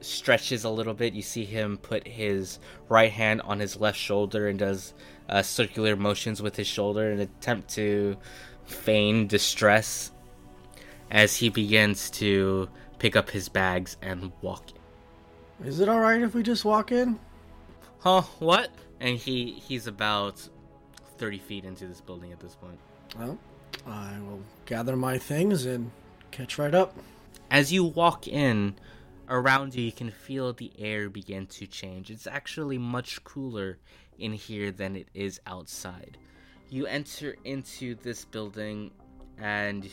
stretches 0.00 0.64
a 0.64 0.70
little 0.70 0.94
bit. 0.94 1.12
You 1.12 1.22
see 1.22 1.44
him 1.44 1.76
put 1.76 2.06
his 2.06 2.58
right 2.88 3.12
hand 3.12 3.42
on 3.42 3.60
his 3.60 3.78
left 3.78 3.98
shoulder 3.98 4.48
and 4.48 4.58
does 4.58 4.94
uh, 5.28 5.42
circular 5.42 5.96
motions 5.96 6.40
with 6.40 6.56
his 6.56 6.66
shoulder 6.66 7.10
in 7.10 7.20
an 7.20 7.28
attempt 7.38 7.68
to 7.74 8.16
feign 8.64 9.26
distress 9.26 10.12
as 11.10 11.36
he 11.36 11.48
begins 11.48 12.10
to 12.10 12.68
pick 12.98 13.16
up 13.16 13.30
his 13.30 13.48
bags 13.48 13.96
and 14.00 14.32
walk 14.42 14.72
is 15.64 15.80
it 15.80 15.88
alright 15.88 16.22
if 16.22 16.34
we 16.34 16.42
just 16.42 16.64
walk 16.64 16.92
in? 16.92 17.18
Huh, 18.00 18.22
what? 18.38 18.70
And 19.00 19.16
he 19.16 19.52
he's 19.52 19.86
about 19.86 20.46
30 21.18 21.38
feet 21.38 21.64
into 21.64 21.86
this 21.86 22.00
building 22.00 22.32
at 22.32 22.40
this 22.40 22.54
point. 22.54 22.78
Well, 23.18 23.38
I 23.86 24.18
will 24.20 24.40
gather 24.66 24.96
my 24.96 25.18
things 25.18 25.66
and 25.66 25.90
catch 26.30 26.58
right 26.58 26.74
up. 26.74 26.96
As 27.50 27.72
you 27.72 27.84
walk 27.84 28.28
in, 28.28 28.74
around 29.28 29.74
you, 29.74 29.84
you 29.84 29.92
can 29.92 30.10
feel 30.10 30.52
the 30.52 30.72
air 30.78 31.08
begin 31.08 31.46
to 31.46 31.66
change. 31.66 32.10
It's 32.10 32.26
actually 32.26 32.78
much 32.78 33.22
cooler 33.24 33.78
in 34.18 34.32
here 34.32 34.70
than 34.70 34.96
it 34.96 35.08
is 35.14 35.40
outside. 35.46 36.18
You 36.70 36.86
enter 36.86 37.36
into 37.44 37.94
this 37.96 38.24
building 38.24 38.90
and 39.38 39.88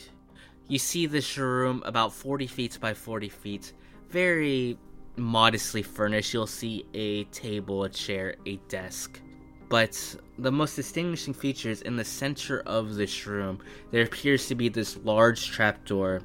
you 0.68 0.78
see 0.78 1.06
this 1.06 1.38
room 1.38 1.82
about 1.86 2.12
40 2.12 2.46
feet 2.46 2.78
by 2.80 2.94
40 2.94 3.28
feet. 3.28 3.72
Very 4.08 4.78
modestly 5.16 5.82
furnished. 5.82 6.32
You'll 6.32 6.46
see 6.46 6.86
a 6.94 7.24
table, 7.24 7.84
a 7.84 7.88
chair, 7.88 8.36
a 8.46 8.56
desk. 8.68 9.20
But 9.68 10.16
the 10.38 10.52
most 10.52 10.76
distinguishing 10.76 11.34
feature 11.34 11.70
is 11.70 11.82
in 11.82 11.96
the 11.96 12.04
center 12.04 12.60
of 12.66 12.94
this 12.94 13.26
room, 13.26 13.58
there 13.90 14.04
appears 14.04 14.46
to 14.48 14.54
be 14.54 14.68
this 14.68 14.96
large 14.98 15.50
trapdoor 15.50 16.22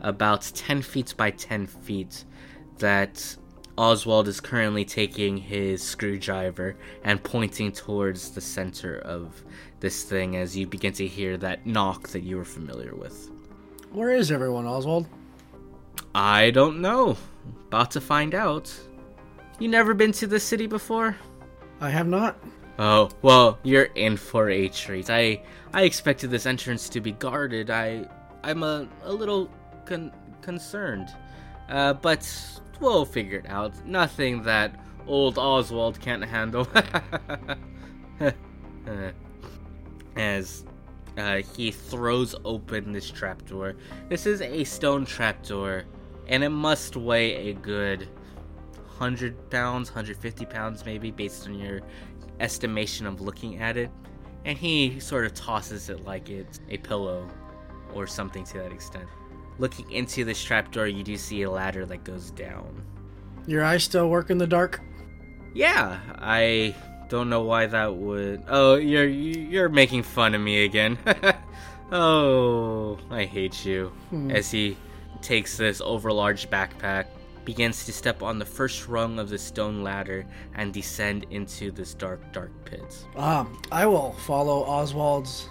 about 0.00 0.50
10 0.54 0.82
feet 0.82 1.14
by 1.16 1.30
10 1.30 1.66
feet 1.66 2.24
that 2.78 3.36
Oswald 3.76 4.26
is 4.26 4.40
currently 4.40 4.84
taking 4.84 5.36
his 5.36 5.82
screwdriver 5.82 6.76
and 7.04 7.22
pointing 7.22 7.72
towards 7.72 8.30
the 8.30 8.40
center 8.40 8.98
of 8.98 9.42
this 9.80 10.04
thing 10.04 10.36
as 10.36 10.56
you 10.56 10.66
begin 10.66 10.92
to 10.94 11.06
hear 11.06 11.36
that 11.36 11.66
knock 11.66 12.08
that 12.08 12.22
you 12.22 12.36
were 12.36 12.44
familiar 12.44 12.94
with. 12.94 13.30
Where 13.92 14.10
is 14.10 14.32
everyone, 14.32 14.66
Oswald? 14.66 15.06
I 16.14 16.50
don't 16.50 16.80
know. 16.80 17.16
About 17.68 17.90
to 17.92 18.00
find 18.00 18.34
out. 18.34 18.74
You 19.58 19.68
never 19.68 19.92
been 19.92 20.12
to 20.12 20.26
the 20.26 20.40
city 20.40 20.66
before? 20.66 21.16
I 21.80 21.90
have 21.90 22.08
not. 22.08 22.38
Oh, 22.78 23.10
well, 23.22 23.58
you're 23.62 23.90
in 23.94 24.16
for 24.16 24.48
a 24.48 24.68
treat. 24.68 25.10
I 25.10 25.42
I 25.74 25.82
expected 25.82 26.30
this 26.30 26.46
entrance 26.46 26.88
to 26.90 27.00
be 27.00 27.12
guarded. 27.12 27.70
I 27.70 28.06
I'm 28.42 28.62
a, 28.62 28.88
a 29.02 29.12
little 29.12 29.50
con- 29.84 30.12
concerned. 30.40 31.08
Uh, 31.68 31.92
but 31.92 32.26
we'll 32.80 33.04
figure 33.04 33.38
it 33.38 33.46
out. 33.48 33.74
Nothing 33.86 34.42
that 34.44 34.74
old 35.06 35.38
Oswald 35.38 36.00
can't 36.00 36.24
handle. 36.24 36.66
As 40.16 40.64
uh, 41.18 41.42
he 41.54 41.70
throws 41.70 42.34
open 42.44 42.92
this 42.92 43.10
trapdoor. 43.10 43.74
This 44.08 44.24
is 44.24 44.40
a 44.40 44.64
stone 44.64 45.04
trapdoor 45.04 45.84
and 46.28 46.44
it 46.44 46.50
must 46.50 46.96
weigh 46.96 47.50
a 47.50 47.54
good 47.54 48.08
100 48.98 49.50
pounds, 49.50 49.90
150 49.90 50.44
pounds 50.46 50.84
maybe, 50.84 51.10
based 51.10 51.46
on 51.46 51.54
your 51.54 51.80
estimation 52.40 53.06
of 53.06 53.20
looking 53.20 53.58
at 53.58 53.76
it. 53.76 53.90
And 54.44 54.56
he 54.56 54.98
sort 55.00 55.24
of 55.24 55.34
tosses 55.34 55.88
it 55.88 56.04
like 56.04 56.28
it's 56.28 56.60
a 56.68 56.78
pillow 56.78 57.28
or 57.94 58.06
something 58.06 58.44
to 58.44 58.58
that 58.58 58.72
extent. 58.72 59.06
Looking 59.58 59.90
into 59.90 60.24
this 60.24 60.42
trapdoor, 60.42 60.86
you 60.86 61.02
do 61.02 61.16
see 61.16 61.42
a 61.42 61.50
ladder 61.50 61.84
that 61.86 62.04
goes 62.04 62.30
down. 62.30 62.82
Your 63.46 63.64
eyes 63.64 63.84
still 63.84 64.08
work 64.08 64.30
in 64.30 64.38
the 64.38 64.46
dark? 64.46 64.80
Yeah, 65.54 65.98
I 66.18 66.74
don't 67.08 67.30
know 67.30 67.42
why 67.42 67.66
that 67.66 67.94
would. 67.94 68.44
Oh, 68.48 68.76
you're 68.76 69.08
you're 69.08 69.68
making 69.68 70.02
fun 70.02 70.34
of 70.34 70.40
me 70.40 70.64
again. 70.64 70.98
oh, 71.92 72.98
I 73.10 73.24
hate 73.24 73.64
you. 73.64 73.88
Hmm. 74.10 74.30
As 74.30 74.50
he 74.50 74.76
takes 75.22 75.56
this 75.56 75.80
overlarge 75.80 76.48
backpack, 76.48 77.06
begins 77.44 77.86
to 77.86 77.92
step 77.92 78.22
on 78.22 78.38
the 78.38 78.44
first 78.44 78.88
rung 78.88 79.18
of 79.18 79.28
the 79.28 79.38
stone 79.38 79.82
ladder, 79.82 80.26
and 80.54 80.72
descend 80.72 81.26
into 81.30 81.70
this 81.70 81.94
dark, 81.94 82.20
dark 82.32 82.52
pit. 82.64 83.06
Ah, 83.16 83.48
I 83.72 83.86
will 83.86 84.12
follow 84.12 84.64
Oswald's 84.64 85.48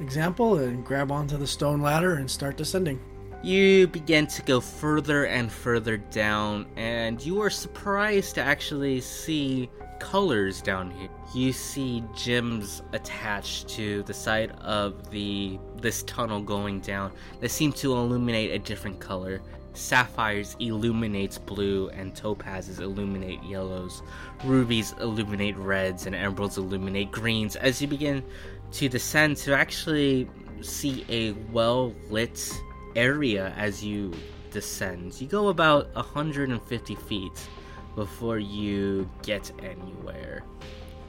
example 0.00 0.58
and 0.58 0.84
grab 0.84 1.10
onto 1.10 1.36
the 1.36 1.46
stone 1.46 1.80
ladder 1.80 2.14
and 2.14 2.30
start 2.30 2.56
descending. 2.56 3.00
You 3.42 3.86
begin 3.86 4.26
to 4.26 4.42
go 4.42 4.60
further 4.60 5.26
and 5.26 5.50
further 5.50 5.96
down, 5.96 6.66
and 6.76 7.24
you 7.24 7.40
are 7.40 7.50
surprised 7.50 8.34
to 8.34 8.42
actually 8.42 9.00
see 9.00 9.70
colors 10.00 10.60
down 10.60 10.90
here. 10.90 11.08
You 11.34 11.52
see 11.52 12.02
gems 12.16 12.82
attached 12.92 13.68
to 13.70 14.02
the 14.04 14.14
side 14.14 14.52
of 14.60 15.10
the 15.10 15.58
this 15.80 16.02
tunnel 16.04 16.40
going 16.40 16.80
down 16.80 17.12
that 17.40 17.50
seem 17.50 17.72
to 17.74 17.92
illuminate 17.92 18.50
a 18.50 18.58
different 18.58 19.00
color. 19.00 19.40
Sapphires 19.74 20.56
illuminates 20.58 21.38
blue 21.38 21.88
and 21.90 22.14
topazes 22.14 22.80
illuminate 22.80 23.42
yellows. 23.44 24.02
Rubies 24.44 24.94
illuminate 25.00 25.56
reds 25.56 26.06
and 26.06 26.14
emeralds 26.14 26.58
illuminate 26.58 27.12
greens 27.12 27.54
as 27.56 27.80
you 27.80 27.86
begin 27.86 28.24
to 28.72 28.88
descend 28.88 29.36
to 29.38 29.54
actually 29.54 30.28
see 30.60 31.04
a 31.08 31.32
well 31.52 31.94
lit 32.10 32.60
area 32.96 33.52
as 33.56 33.84
you 33.84 34.12
descend. 34.50 35.20
You 35.20 35.26
go 35.26 35.48
about 35.48 35.94
150 35.94 36.94
feet 36.94 37.48
before 37.94 38.38
you 38.38 39.08
get 39.22 39.50
anywhere. 39.62 40.42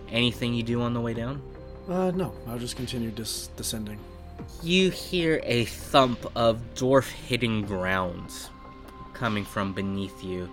Anything 0.10 0.54
you 0.54 0.64
do 0.64 0.82
on 0.82 0.94
the 0.94 1.02
way 1.02 1.14
down? 1.14 1.42
Uh, 1.88 2.12
no. 2.12 2.34
I'll 2.48 2.60
just 2.60 2.76
continue 2.76 3.12
dis- 3.12 3.48
descending. 3.56 4.00
You 4.64 4.90
hear 4.90 5.42
a 5.44 5.66
thump 5.66 6.26
of 6.36 6.62
dwarf 6.76 7.10
hitting 7.10 7.64
ground 7.64 8.34
coming 9.14 9.46
from 9.46 9.74
beneath 9.74 10.24
you. 10.24 10.50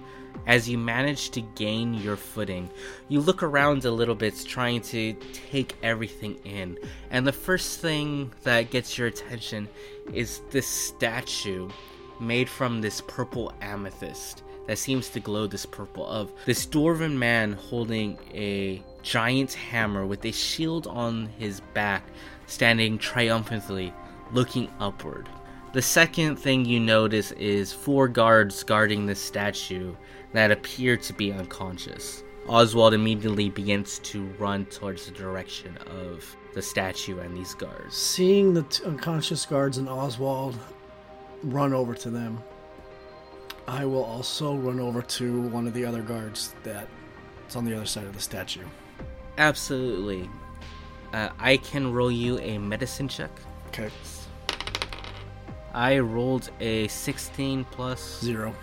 As 0.46 0.68
you 0.68 0.78
manage 0.78 1.30
to 1.30 1.40
gain 1.40 1.94
your 1.94 2.16
footing, 2.16 2.70
you 3.08 3.20
look 3.20 3.42
around 3.42 3.84
a 3.84 3.90
little 3.90 4.14
bit, 4.14 4.44
trying 4.46 4.80
to 4.82 5.14
take 5.32 5.76
everything 5.82 6.36
in. 6.44 6.78
And 7.10 7.26
the 7.26 7.32
first 7.32 7.80
thing 7.80 8.32
that 8.42 8.70
gets 8.70 8.96
your 8.96 9.08
attention 9.08 9.68
is 10.12 10.40
this 10.50 10.66
statue 10.66 11.68
made 12.20 12.48
from 12.48 12.80
this 12.80 13.00
purple 13.08 13.52
amethyst 13.60 14.42
that 14.66 14.78
seems 14.78 15.08
to 15.10 15.20
glow 15.20 15.46
this 15.46 15.66
purple 15.66 16.06
of 16.06 16.32
this 16.44 16.66
dwarven 16.66 17.14
man 17.14 17.52
holding 17.52 18.18
a 18.34 18.82
giant 19.02 19.52
hammer 19.52 20.04
with 20.06 20.24
a 20.24 20.32
shield 20.32 20.86
on 20.86 21.26
his 21.38 21.60
back, 21.72 22.04
standing 22.46 22.98
triumphantly, 22.98 23.92
looking 24.32 24.70
upward. 24.80 25.28
The 25.72 25.82
second 25.82 26.36
thing 26.36 26.64
you 26.64 26.80
notice 26.80 27.32
is 27.32 27.72
four 27.72 28.08
guards 28.08 28.62
guarding 28.62 29.06
the 29.06 29.14
statue 29.14 29.94
that 30.32 30.50
appear 30.50 30.96
to 30.96 31.12
be 31.12 31.32
unconscious. 31.32 32.22
Oswald 32.48 32.94
immediately 32.94 33.50
begins 33.50 33.98
to 34.00 34.24
run 34.38 34.64
towards 34.66 35.06
the 35.06 35.12
direction 35.12 35.76
of 35.86 36.36
the 36.54 36.62
statue 36.62 37.18
and 37.18 37.36
these 37.36 37.54
guards. 37.54 37.96
Seeing 37.96 38.54
the 38.54 38.62
t- 38.62 38.84
unconscious 38.84 39.44
guards 39.44 39.78
and 39.78 39.88
Oswald 39.88 40.56
run 41.42 41.72
over 41.72 41.94
to 41.94 42.10
them, 42.10 42.42
I 43.68 43.84
will 43.84 44.04
also 44.04 44.54
run 44.54 44.78
over 44.78 45.02
to 45.02 45.42
one 45.48 45.66
of 45.66 45.74
the 45.74 45.84
other 45.84 46.02
guards 46.02 46.54
that's 46.62 47.56
on 47.56 47.64
the 47.64 47.74
other 47.76 47.86
side 47.86 48.04
of 48.04 48.14
the 48.14 48.20
statue. 48.20 48.64
Absolutely. 49.38 50.30
Uh, 51.12 51.30
I 51.38 51.56
can 51.58 51.92
roll 51.92 52.10
you 52.10 52.38
a 52.38 52.58
medicine 52.58 53.08
check. 53.08 53.30
Okay. 53.68 53.90
I 55.74 55.98
rolled 55.98 56.50
a 56.60 56.88
16 56.88 57.64
plus. 57.70 58.20
Zero. 58.20 58.54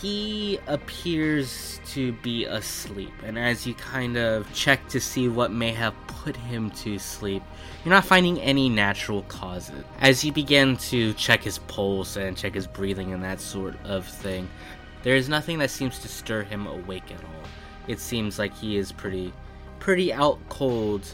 He 0.00 0.58
appears 0.66 1.80
to 1.92 2.12
be 2.12 2.44
asleep, 2.44 3.12
and 3.22 3.38
as 3.38 3.66
you 3.66 3.74
kind 3.74 4.16
of 4.16 4.52
check 4.52 4.86
to 4.88 5.00
see 5.00 5.28
what 5.28 5.50
may 5.50 5.72
have 5.72 5.94
put 6.06 6.36
him 6.36 6.70
to 6.72 6.98
sleep, 6.98 7.42
you're 7.84 7.94
not 7.94 8.04
finding 8.04 8.40
any 8.40 8.68
natural 8.68 9.22
causes. 9.24 9.84
As 10.00 10.24
you 10.24 10.32
begin 10.32 10.76
to 10.78 11.12
check 11.14 11.42
his 11.42 11.58
pulse 11.58 12.16
and 12.16 12.36
check 12.36 12.54
his 12.54 12.66
breathing 12.66 13.12
and 13.12 13.22
that 13.22 13.40
sort 13.40 13.76
of 13.84 14.06
thing, 14.06 14.48
there 15.04 15.16
is 15.16 15.28
nothing 15.28 15.58
that 15.58 15.70
seems 15.70 15.98
to 16.00 16.08
stir 16.08 16.42
him 16.42 16.66
awake 16.66 17.10
at 17.10 17.22
all. 17.22 17.44
It 17.88 18.00
seems 18.00 18.38
like 18.38 18.54
he 18.56 18.76
is 18.76 18.90
pretty, 18.90 19.32
pretty 19.78 20.12
out 20.12 20.38
cold. 20.48 21.06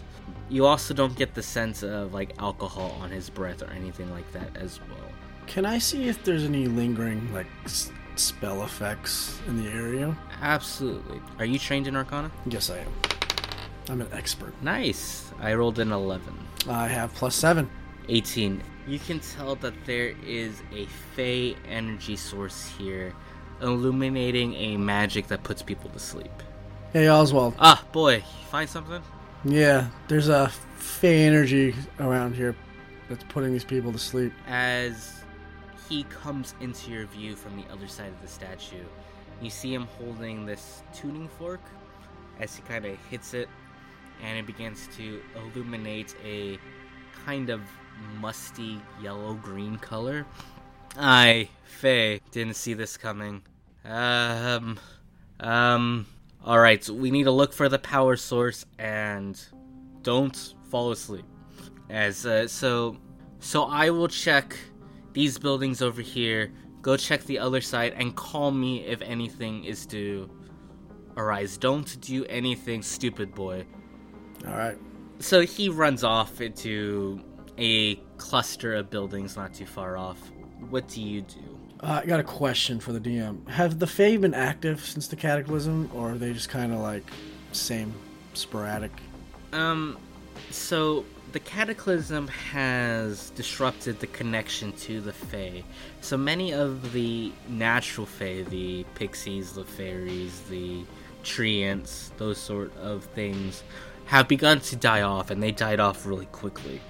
You 0.51 0.67
also 0.67 0.93
don't 0.95 1.15
get 1.17 1.35
the 1.35 1.43
sense 1.43 1.83
of 1.83 2.13
like 2.13 2.33
alcohol 2.39 2.97
on 3.01 3.11
his 3.11 3.31
breath 3.31 3.63
or 3.63 3.71
anything 3.71 4.11
like 4.11 4.31
that 4.33 4.57
as 4.57 4.81
well. 4.91 5.09
Can 5.47 5.65
I 5.65 5.79
see 5.79 6.09
if 6.09 6.23
there's 6.25 6.45
any 6.45 6.67
lingering 6.67 7.33
like 7.33 7.47
s- 7.65 7.91
spell 8.17 8.63
effects 8.65 9.39
in 9.47 9.63
the 9.65 9.71
area? 9.71 10.17
Absolutely. 10.43 11.21
Are 11.39 11.45
you 11.45 11.59
trained 11.59 11.87
in 11.87 11.97
Arcana? 11.97 12.31
Yes, 12.47 12.69
I 12.69 12.79
am. 12.79 12.93
I'm 13.89 14.01
an 14.01 14.09
expert. 14.13 14.53
Nice. 14.63 15.31
I 15.41 15.55
rolled 15.55 15.79
an 15.79 15.93
11. 15.93 16.37
I 16.69 16.89
have 16.89 17.15
plus 17.15 17.35
seven. 17.35 17.71
18. 18.09 18.63
You 18.89 18.99
can 18.99 19.21
tell 19.21 19.55
that 19.57 19.75
there 19.87 20.15
is 20.27 20.63
a 20.75 20.87
Fey 21.15 21.55
energy 21.69 22.17
source 22.17 22.67
here, 22.77 23.15
illuminating 23.61 24.55
a 24.55 24.77
magic 24.77 25.29
that 25.29 25.43
puts 25.45 25.63
people 25.63 25.91
to 25.91 25.99
sleep. 25.99 26.33
Hey, 26.93 27.09
Oswald. 27.09 27.55
Ah, 27.59 27.85
boy, 27.93 28.23
find 28.51 28.69
something? 28.69 29.01
Yeah, 29.45 29.89
there's 30.09 30.29
a 30.29 30.49
fey 30.77 31.25
energy 31.25 31.75
around 31.99 32.35
here 32.35 32.55
that's 33.09 33.25
putting 33.25 33.53
these 33.53 33.65
people 33.65 33.91
to 33.93 33.99
sleep. 33.99 34.33
As 34.47 35.23
he 35.89 36.05
comes 36.05 36.55
into 36.61 36.91
your 36.91 37.07
view 37.07 37.35
from 37.35 37.57
the 37.57 37.65
other 37.73 37.89
side 37.89 38.09
of 38.09 38.21
the 38.21 38.29
statue, 38.29 38.85
you 39.41 39.51
see 39.51 39.73
him 39.73 39.89
holding 39.99 40.45
this 40.45 40.83
tuning 40.95 41.29
fork 41.29 41.61
as 42.39 42.55
he 42.55 42.63
kind 42.63 42.85
of 42.85 42.99
hits 43.11 43.33
it, 43.35 43.49
and 44.23 44.39
it 44.39 44.47
begins 44.47 44.89
to 44.97 45.23
illuminate 45.37 46.15
a 46.25 46.59
kind 47.25 47.51
of 47.51 47.61
musty 48.21 48.81
yellow 49.03 49.35
green 49.35 49.79
color. 49.79 50.27
I, 50.99 51.49
Faye, 51.65 52.21
didn't 52.31 52.57
see 52.57 52.75
this 52.75 52.97
coming. 52.97 53.43
Um, 53.85 54.79
um, 55.39 56.07
alright, 56.47 56.85
so 56.85 56.95
we 56.95 57.11
need 57.11 57.25
to 57.25 57.31
look 57.31 57.53
for 57.53 57.69
the 57.69 57.79
power 57.79 58.17
source 58.17 58.65
and 58.79 59.41
don't 60.03 60.55
fall 60.71 60.91
asleep. 60.93 61.25
As, 61.89 62.25
uh, 62.25 62.47
so, 62.49 62.97
so 63.41 63.65
I 63.65 63.91
will 63.91 64.09
check 64.09 64.57
these 65.13 65.39
buildings 65.39 65.83
over 65.83 66.01
here, 66.01 66.53
go 66.83 66.97
check 66.97 67.25
the 67.25 67.39
other 67.39 67.61
side, 67.61 67.95
and 67.97 68.15
call 68.15 68.51
me 68.51 68.85
if 68.87 69.03
anything 69.03 69.65
is 69.65 69.87
to 69.87 70.31
arise. 71.17 71.59
Don't 71.59 72.01
do 72.01 72.25
anything 72.27 72.83
stupid, 72.83 73.35
boy. 73.35 73.67
All 74.47 74.55
right. 74.55 74.79
So 75.19 75.43
he 75.43 75.69
runs 75.69 76.03
off 76.05 76.41
into 76.41 77.23
a 77.59 77.97
cluster 78.17 78.75
of 78.75 78.89
buildings 78.89 79.37
not 79.37 79.53
too 79.53 79.67
far 79.67 79.97
off. 79.97 80.19
What 80.71 80.89
do 80.89 81.03
you 81.03 81.23
do? 81.23 81.60
Uh, 81.83 82.01
I 82.03 82.07
got 82.07 82.21
a 82.21 82.25
question 82.25 82.79
for 82.79 82.93
the 82.93 83.01
DM. 83.01 83.49
Have 83.49 83.79
the 83.79 83.87
Fae 83.87 84.17
been 84.19 84.35
active 84.35 84.85
since 84.85 85.09
the 85.09 85.17
Cataclysm, 85.17 85.91
or 85.95 86.13
are 86.13 86.19
they 86.19 86.33
just 86.33 86.51
kind 86.51 86.73
of 86.73 86.81
like 86.81 87.05
same 87.53 87.95
sporadic? 88.35 88.93
Um, 89.53 89.99
so 90.51 91.07
the 91.33 91.41
Cataclysm 91.41 92.29
has 92.29 93.31
disrupted 93.31 93.99
the 94.01 94.09
connection 94.09 94.73
to 94.73 95.01
the 95.01 95.13
Fae. 95.13 95.65
So 96.03 96.19
many 96.19 96.53
of 96.53 96.93
the 96.93 97.33
natural 97.49 98.07
Fae, 98.07 98.43
the 98.43 98.85
pixies, 98.95 99.53
the 99.53 99.65
fairies, 99.65 100.43
the 100.51 100.83
treants, 101.25 102.11
those 102.19 102.37
sort 102.37 102.77
of 102.77 103.05
things, 103.05 103.63
have 104.05 104.29
begun 104.29 104.61
to 104.61 104.77
die 104.77 105.03
off, 105.03 105.31
and 105.31 105.43
they 105.43 105.53
died 105.53 105.81
off 105.81 106.05
really 106.05 106.27
quickly. 106.27 106.81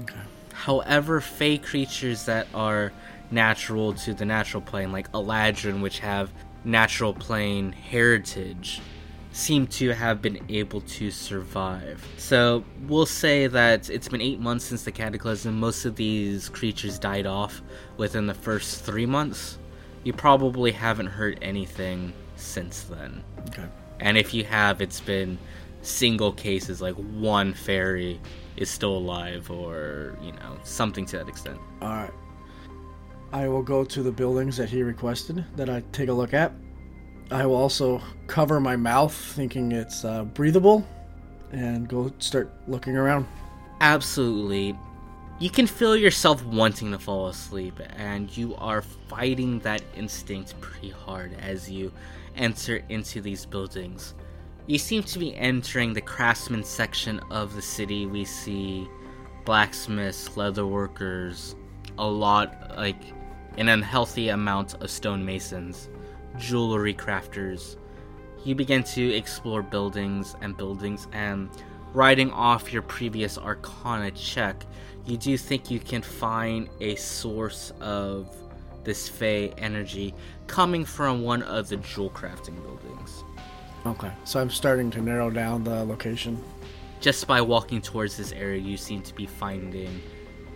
Okay. 0.00 0.20
However, 0.52 1.20
Fey 1.20 1.56
creatures 1.56 2.24
that 2.24 2.48
are 2.52 2.92
natural 3.30 3.92
to 3.92 4.14
the 4.14 4.24
natural 4.24 4.62
plane, 4.62 4.92
like 4.92 5.10
Eladrin, 5.12 5.80
which 5.80 5.98
have 6.00 6.32
natural 6.64 7.12
plane 7.12 7.72
heritage, 7.72 8.80
seem 9.32 9.66
to 9.66 9.90
have 9.90 10.20
been 10.20 10.44
able 10.48 10.80
to 10.80 11.10
survive. 11.10 12.04
So 12.16 12.64
we'll 12.86 13.06
say 13.06 13.46
that 13.46 13.88
it's 13.90 14.08
been 14.08 14.20
eight 14.20 14.40
months 14.40 14.64
since 14.64 14.82
the 14.84 14.92
cataclysm. 14.92 15.58
Most 15.60 15.84
of 15.84 15.96
these 15.96 16.48
creatures 16.48 16.98
died 16.98 17.26
off 17.26 17.62
within 17.96 18.26
the 18.26 18.34
first 18.34 18.84
three 18.84 19.06
months. 19.06 19.58
You 20.04 20.12
probably 20.12 20.72
haven't 20.72 21.06
heard 21.06 21.38
anything 21.42 22.12
since 22.36 22.82
then. 22.84 23.22
Okay. 23.48 23.66
And 24.00 24.16
if 24.16 24.32
you 24.32 24.44
have, 24.44 24.80
it's 24.80 25.00
been 25.00 25.38
single 25.82 26.32
cases, 26.32 26.80
like 26.80 26.94
one 26.94 27.52
fairy 27.52 28.20
is 28.56 28.70
still 28.70 28.96
alive, 28.96 29.50
or, 29.50 30.18
you 30.22 30.32
know, 30.32 30.58
something 30.64 31.06
to 31.06 31.18
that 31.18 31.28
extent. 31.28 31.58
All 31.80 31.88
right. 31.88 32.10
I 33.32 33.48
will 33.48 33.62
go 33.62 33.84
to 33.84 34.02
the 34.02 34.12
buildings 34.12 34.56
that 34.56 34.70
he 34.70 34.82
requested 34.82 35.44
that 35.56 35.68
I 35.68 35.82
take 35.92 36.08
a 36.08 36.12
look 36.12 36.32
at. 36.32 36.52
I 37.30 37.44
will 37.44 37.56
also 37.56 38.00
cover 38.26 38.58
my 38.58 38.74
mouth, 38.74 39.14
thinking 39.14 39.72
it's 39.72 40.04
uh, 40.04 40.24
breathable, 40.24 40.86
and 41.52 41.86
go 41.88 42.10
start 42.18 42.50
looking 42.66 42.96
around. 42.96 43.26
Absolutely. 43.80 44.74
You 45.38 45.50
can 45.50 45.66
feel 45.66 45.94
yourself 45.94 46.42
wanting 46.44 46.90
to 46.90 46.98
fall 46.98 47.28
asleep, 47.28 47.78
and 47.96 48.34
you 48.34 48.54
are 48.56 48.82
fighting 48.82 49.58
that 49.60 49.82
instinct 49.94 50.58
pretty 50.60 50.90
hard 50.90 51.34
as 51.40 51.70
you 51.70 51.92
enter 52.34 52.82
into 52.88 53.20
these 53.20 53.44
buildings. 53.44 54.14
You 54.66 54.78
seem 54.78 55.02
to 55.04 55.18
be 55.18 55.36
entering 55.36 55.92
the 55.92 56.00
craftsman 56.00 56.64
section 56.64 57.20
of 57.30 57.54
the 57.54 57.62
city. 57.62 58.06
We 58.06 58.24
see 58.24 58.88
blacksmiths, 59.44 60.30
leatherworkers, 60.30 61.54
a 61.98 62.06
lot, 62.06 62.76
like 62.76 63.00
an 63.58 63.68
unhealthy 63.68 64.28
amount 64.28 64.74
of 64.74 64.88
stonemasons, 64.88 65.88
jewelry 66.38 66.94
crafters. 66.94 67.76
You 68.44 68.54
begin 68.54 68.84
to 68.84 69.14
explore 69.14 69.62
buildings 69.62 70.36
and 70.40 70.56
buildings, 70.56 71.08
and 71.12 71.50
writing 71.92 72.30
off 72.30 72.72
your 72.72 72.82
previous 72.82 73.36
arcana 73.36 74.12
check, 74.12 74.64
you 75.06 75.16
do 75.16 75.36
think 75.36 75.70
you 75.70 75.80
can 75.80 76.02
find 76.02 76.68
a 76.80 76.94
source 76.94 77.72
of 77.80 78.34
this 78.84 79.08
Fey 79.08 79.52
energy 79.58 80.14
coming 80.46 80.84
from 80.84 81.22
one 81.22 81.42
of 81.42 81.68
the 81.68 81.76
jewel 81.78 82.10
crafting 82.10 82.62
buildings. 82.62 83.24
Okay. 83.84 84.10
So 84.24 84.40
I'm 84.40 84.50
starting 84.50 84.90
to 84.92 85.00
narrow 85.00 85.30
down 85.30 85.64
the 85.64 85.84
location. 85.84 86.42
Just 87.00 87.26
by 87.26 87.40
walking 87.40 87.82
towards 87.82 88.16
this 88.16 88.32
area, 88.32 88.60
you 88.60 88.76
seem 88.76 89.02
to 89.02 89.14
be 89.14 89.26
finding 89.26 90.00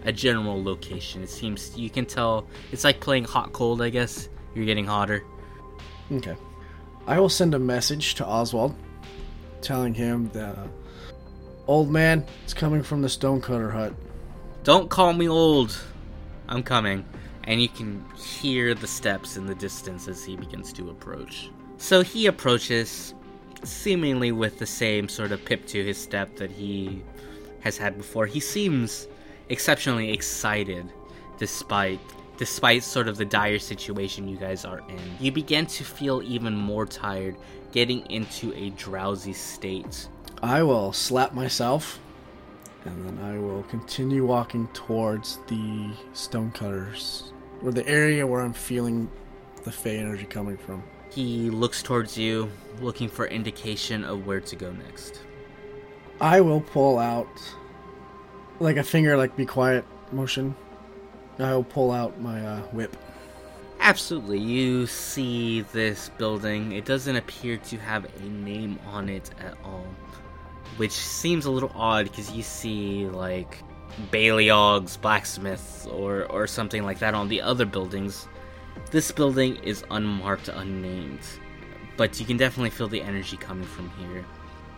a 0.04 0.12
general 0.12 0.62
location. 0.62 1.22
It 1.22 1.30
seems 1.30 1.76
you 1.76 1.90
can 1.90 2.06
tell 2.06 2.46
it's 2.70 2.84
like 2.84 3.00
playing 3.00 3.24
hot 3.24 3.52
cold, 3.52 3.82
I 3.82 3.90
guess. 3.90 4.28
You're 4.54 4.66
getting 4.66 4.86
hotter. 4.86 5.24
Okay. 6.10 6.36
I 7.06 7.18
will 7.18 7.28
send 7.28 7.54
a 7.54 7.58
message 7.58 8.14
to 8.16 8.26
Oswald 8.26 8.74
telling 9.60 9.94
him 9.94 10.28
that 10.30 10.58
uh, 10.58 10.66
old 11.66 11.90
man 11.90 12.24
is 12.46 12.54
coming 12.54 12.82
from 12.82 13.02
the 13.02 13.08
stonecutter 13.08 13.70
hut. 13.70 13.94
Don't 14.64 14.90
call 14.90 15.12
me 15.12 15.28
old. 15.28 15.76
I'm 16.48 16.62
coming. 16.62 17.04
And 17.44 17.60
you 17.60 17.68
can 17.68 18.04
hear 18.16 18.74
the 18.74 18.86
steps 18.86 19.36
in 19.36 19.46
the 19.46 19.54
distance 19.54 20.06
as 20.06 20.24
he 20.24 20.36
begins 20.36 20.72
to 20.74 20.90
approach. 20.90 21.50
So 21.78 22.02
he 22.02 22.26
approaches, 22.26 23.14
seemingly 23.64 24.30
with 24.30 24.58
the 24.60 24.66
same 24.66 25.08
sort 25.08 25.32
of 25.32 25.44
pip 25.44 25.66
to 25.68 25.84
his 25.84 25.98
step 25.98 26.36
that 26.36 26.52
he 26.52 27.02
has 27.60 27.76
had 27.76 27.96
before. 27.96 28.26
He 28.26 28.38
seems 28.38 29.08
exceptionally 29.52 30.10
excited 30.10 30.90
despite 31.38 32.00
despite 32.38 32.82
sort 32.82 33.06
of 33.06 33.16
the 33.18 33.24
dire 33.24 33.58
situation 33.58 34.26
you 34.26 34.36
guys 34.36 34.64
are 34.64 34.80
in. 34.88 34.98
You 35.20 35.30
begin 35.30 35.66
to 35.66 35.84
feel 35.84 36.22
even 36.24 36.56
more 36.56 36.86
tired, 36.86 37.36
getting 37.70 38.04
into 38.10 38.52
a 38.54 38.70
drowsy 38.70 39.34
state. 39.34 40.08
I 40.42 40.62
will 40.62 40.92
slap 40.92 41.34
myself, 41.34 42.00
and 42.84 43.06
then 43.06 43.24
I 43.24 43.38
will 43.38 43.62
continue 43.64 44.26
walking 44.26 44.66
towards 44.72 45.38
the 45.46 45.90
stonecutters 46.14 47.32
or 47.62 47.70
the 47.70 47.86
area 47.86 48.26
where 48.26 48.40
I'm 48.40 48.54
feeling 48.54 49.08
the 49.62 49.70
Fey 49.70 49.98
energy 49.98 50.24
coming 50.24 50.56
from. 50.56 50.82
He 51.10 51.50
looks 51.50 51.82
towards 51.82 52.18
you, 52.18 52.50
looking 52.80 53.08
for 53.08 53.26
indication 53.26 54.02
of 54.04 54.26
where 54.26 54.40
to 54.40 54.56
go 54.56 54.72
next. 54.72 55.20
I 56.20 56.40
will 56.40 56.62
pull 56.62 56.98
out 56.98 57.28
like 58.62 58.76
a 58.76 58.84
finger, 58.84 59.16
like 59.16 59.36
be 59.36 59.44
quiet 59.44 59.84
motion. 60.12 60.54
I 61.38 61.54
will 61.54 61.64
pull 61.64 61.90
out 61.90 62.20
my 62.20 62.44
uh, 62.44 62.60
whip. 62.72 62.96
Absolutely. 63.80 64.38
You 64.38 64.86
see 64.86 65.62
this 65.72 66.10
building. 66.16 66.72
It 66.72 66.84
doesn't 66.84 67.16
appear 67.16 67.56
to 67.56 67.76
have 67.78 68.04
a 68.04 68.22
name 68.28 68.78
on 68.86 69.08
it 69.08 69.30
at 69.40 69.56
all, 69.64 69.86
which 70.76 70.92
seems 70.92 71.46
a 71.46 71.50
little 71.50 71.72
odd 71.74 72.04
because 72.04 72.30
you 72.30 72.42
see 72.42 73.06
like 73.06 73.58
Baliog's 74.12 74.96
blacksmith 74.96 75.88
or 75.90 76.26
or 76.26 76.46
something 76.46 76.84
like 76.84 77.00
that 77.00 77.14
on 77.14 77.28
the 77.28 77.42
other 77.42 77.66
buildings. 77.66 78.28
This 78.90 79.10
building 79.10 79.56
is 79.56 79.84
unmarked, 79.90 80.48
unnamed, 80.48 81.20
but 81.96 82.20
you 82.20 82.26
can 82.26 82.36
definitely 82.36 82.70
feel 82.70 82.88
the 82.88 83.02
energy 83.02 83.36
coming 83.36 83.66
from 83.66 83.90
here. 83.98 84.24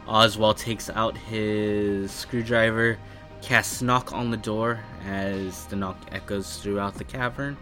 Oswald 0.07 0.57
takes 0.57 0.90
out 0.90 1.16
his 1.16 2.11
screwdriver, 2.11 2.99
casts 3.44 3.83
knock 3.83 4.14
on 4.14 4.30
the 4.30 4.38
door 4.38 4.80
as 5.04 5.66
the 5.66 5.76
knock 5.76 5.98
echoes 6.12 6.57
throughout 6.57 6.94
the 6.94 7.04
cavern, 7.04 7.59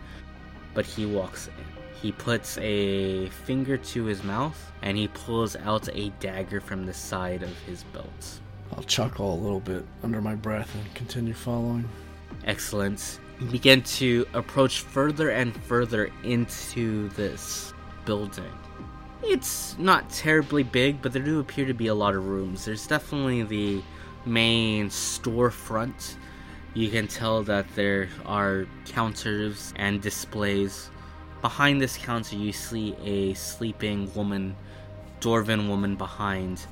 but 0.75 0.87
he 0.87 1.05
walks 1.05 1.49
in. 1.49 1.65
He 2.01 2.13
puts 2.13 2.57
a 2.59 3.29
finger 3.31 3.77
to 3.77 4.05
his 4.05 4.23
mouth 4.23 4.73
and 4.83 4.97
he 4.97 5.09
pulls 5.09 5.57
out 5.57 5.89
a 5.93 6.11
dagger 6.21 6.61
from 6.61 6.87
the 6.87 6.95
side 6.95 7.43
of 7.43 7.57
his 7.61 7.83
belt. 7.85 8.41
I'll 8.77 8.85
chuckle 8.85 9.35
a 9.35 9.41
little 9.41 9.61
bit 9.61 9.85
under 10.05 10.21
my 10.21 10.37
breath 10.37 10.73
and 10.77 10.95
continue 10.95 11.35
following. 11.35 11.89
Excellent. 12.45 13.19
You 13.41 13.47
begin 13.47 13.83
to 13.83 14.25
approach 14.35 14.83
further 14.83 15.31
and 15.31 15.55
further 15.65 16.13
into 16.23 17.09
this 17.11 17.75
building. 18.05 18.53
It's 19.25 19.77
not 19.79 20.09
terribly 20.11 20.63
big, 20.63 21.03
but 21.03 21.13
there 21.13 21.23
do 21.23 21.41
appear 21.41 21.67
to 21.67 21.75
be 21.75 21.89
a 21.89 21.95
lot 21.95 22.15
of 22.15 22.29
rooms. 22.29 22.65
There's 22.65 22.87
definitely 22.87 23.43
the 23.43 23.83
main 24.25 24.89
storefront. 24.89 26.17
You 26.75 26.89
can 26.89 27.07
tell 27.07 27.43
that 27.45 27.67
there 27.75 28.09
are 28.25 28.67
counters 28.87 29.73
and 29.77 30.01
displays. 30.01 30.91
Behind 31.41 31.81
this 31.81 31.97
counter, 31.97 32.37
you 32.37 32.53
see 32.53 32.97
a 33.03 33.35
sleeping 33.35 34.13
woman, 34.15 34.57
Dwarven 35.21 35.69
woman 35.69 35.97
behind. 35.97 36.67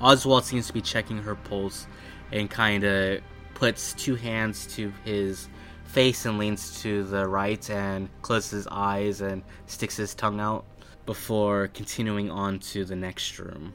Oswald 0.00 0.44
seems 0.44 0.66
to 0.66 0.72
be 0.72 0.80
checking 0.80 1.18
her 1.18 1.34
pulse 1.34 1.86
and 2.32 2.50
kind 2.50 2.84
of 2.84 3.20
puts 3.54 3.92
two 3.94 4.16
hands 4.16 4.66
to 4.74 4.92
his 5.04 5.48
face 5.84 6.26
and 6.26 6.38
leans 6.38 6.82
to 6.82 7.04
the 7.04 7.26
right 7.26 7.70
and 7.70 8.08
closes 8.22 8.50
his 8.50 8.68
eyes 8.70 9.20
and 9.20 9.42
sticks 9.66 9.96
his 9.96 10.14
tongue 10.14 10.40
out 10.40 10.64
before 11.06 11.68
continuing 11.68 12.30
on 12.30 12.58
to 12.58 12.84
the 12.84 12.96
next 12.96 13.38
room. 13.38 13.72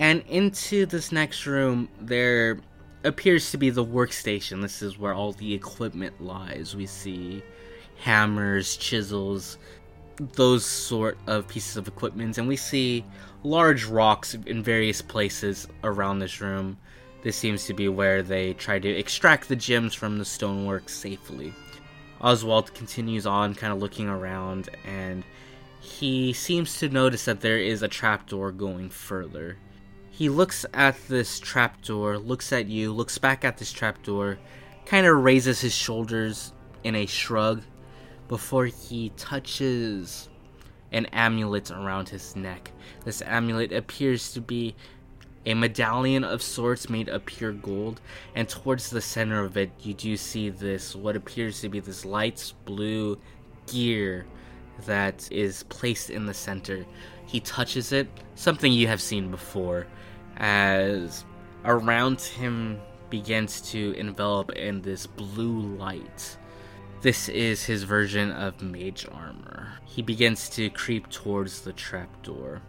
And 0.00 0.24
into 0.28 0.86
this 0.86 1.12
next 1.12 1.44
room, 1.44 1.90
there 2.00 2.58
appears 3.04 3.50
to 3.50 3.58
be 3.58 3.68
the 3.68 3.84
workstation. 3.84 4.62
This 4.62 4.80
is 4.80 4.98
where 4.98 5.12
all 5.12 5.32
the 5.32 5.52
equipment 5.52 6.18
lies. 6.22 6.74
We 6.74 6.86
see 6.86 7.42
hammers, 7.98 8.78
chisels, 8.78 9.58
those 10.16 10.64
sort 10.64 11.18
of 11.26 11.46
pieces 11.46 11.76
of 11.76 11.86
equipment, 11.86 12.38
and 12.38 12.48
we 12.48 12.56
see 12.56 13.04
large 13.42 13.84
rocks 13.84 14.34
in 14.46 14.62
various 14.62 15.02
places 15.02 15.68
around 15.84 16.18
this 16.18 16.40
room. 16.40 16.78
This 17.22 17.36
seems 17.36 17.66
to 17.66 17.74
be 17.74 17.90
where 17.90 18.22
they 18.22 18.54
try 18.54 18.78
to 18.78 18.88
extract 18.88 19.48
the 19.48 19.56
gems 19.56 19.94
from 19.94 20.18
the 20.18 20.24
stonework 20.24 20.88
safely. 20.88 21.52
Oswald 22.22 22.72
continues 22.72 23.26
on, 23.26 23.54
kind 23.54 23.70
of 23.70 23.80
looking 23.80 24.08
around, 24.08 24.70
and 24.86 25.24
he 25.80 26.32
seems 26.32 26.78
to 26.78 26.88
notice 26.88 27.26
that 27.26 27.42
there 27.42 27.58
is 27.58 27.82
a 27.82 27.88
trapdoor 27.88 28.50
going 28.50 28.88
further. 28.88 29.58
He 30.20 30.28
looks 30.28 30.66
at 30.74 31.08
this 31.08 31.40
trapdoor, 31.40 32.18
looks 32.18 32.52
at 32.52 32.66
you, 32.66 32.92
looks 32.92 33.16
back 33.16 33.42
at 33.42 33.56
this 33.56 33.72
trapdoor, 33.72 34.38
kind 34.84 35.06
of 35.06 35.16
raises 35.16 35.62
his 35.62 35.74
shoulders 35.74 36.52
in 36.84 36.94
a 36.94 37.06
shrug 37.06 37.62
before 38.28 38.66
he 38.66 39.12
touches 39.16 40.28
an 40.92 41.06
amulet 41.06 41.70
around 41.70 42.10
his 42.10 42.36
neck. 42.36 42.70
This 43.02 43.22
amulet 43.22 43.72
appears 43.72 44.30
to 44.34 44.42
be 44.42 44.74
a 45.46 45.54
medallion 45.54 46.22
of 46.22 46.42
sorts 46.42 46.90
made 46.90 47.08
of 47.08 47.24
pure 47.24 47.52
gold, 47.52 48.02
and 48.34 48.46
towards 48.46 48.90
the 48.90 49.00
center 49.00 49.42
of 49.42 49.56
it, 49.56 49.70
you 49.80 49.94
do 49.94 50.18
see 50.18 50.50
this 50.50 50.94
what 50.94 51.16
appears 51.16 51.62
to 51.62 51.70
be 51.70 51.80
this 51.80 52.04
light 52.04 52.52
blue 52.66 53.18
gear 53.66 54.26
that 54.84 55.32
is 55.32 55.62
placed 55.62 56.10
in 56.10 56.26
the 56.26 56.34
center. 56.34 56.84
He 57.24 57.40
touches 57.40 57.92
it, 57.92 58.06
something 58.34 58.70
you 58.70 58.86
have 58.86 59.00
seen 59.00 59.30
before, 59.30 59.86
as 60.40 61.24
around 61.64 62.20
him 62.20 62.80
begins 63.10 63.60
to 63.60 63.92
envelop 63.96 64.50
in 64.52 64.80
this 64.82 65.06
blue 65.06 65.60
light. 65.76 66.36
This 67.02 67.28
is 67.28 67.64
his 67.64 67.84
version 67.84 68.30
of 68.32 68.60
mage 68.60 69.06
armor. 69.10 69.74
He 69.84 70.02
begins 70.02 70.48
to 70.50 70.68
creep 70.70 71.08
towards 71.08 71.60
the 71.60 71.72
trapdoor. 71.72 72.62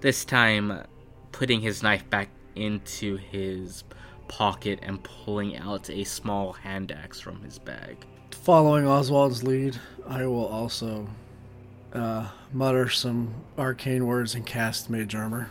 This 0.00 0.24
time, 0.24 0.84
putting 1.32 1.60
his 1.60 1.82
knife 1.82 2.08
back 2.10 2.28
into 2.54 3.16
his 3.16 3.84
pocket 4.28 4.78
and 4.82 5.02
pulling 5.02 5.56
out 5.56 5.90
a 5.90 6.04
small 6.04 6.52
hand 6.52 6.92
axe 6.92 7.20
from 7.20 7.42
his 7.42 7.58
bag. 7.58 7.96
Following 8.30 8.86
Oswald's 8.86 9.42
lead, 9.42 9.78
I 10.06 10.26
will 10.26 10.46
also 10.46 11.08
uh, 11.92 12.28
mutter 12.52 12.88
some 12.88 13.34
arcane 13.56 14.06
words 14.06 14.34
and 14.34 14.44
cast 14.44 14.90
mage 14.90 15.14
armor. 15.14 15.50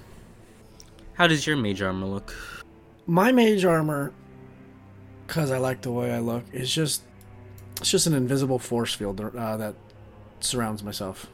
How 1.13 1.27
does 1.27 1.45
your 1.45 1.55
mage 1.55 1.81
armor 1.81 2.07
look? 2.07 2.35
My 3.05 3.31
mage 3.31 3.65
armor, 3.65 4.13
because 5.27 5.51
I 5.51 5.57
like 5.57 5.81
the 5.81 5.91
way 5.91 6.13
I 6.13 6.19
look, 6.19 6.43
is 6.51 6.73
just 6.73 7.03
it's 7.79 7.91
just 7.91 8.07
an 8.07 8.13
invisible 8.13 8.59
force 8.59 8.93
field 8.93 9.19
uh, 9.19 9.57
that 9.57 9.75
surrounds 10.39 10.83
myself. 10.83 11.27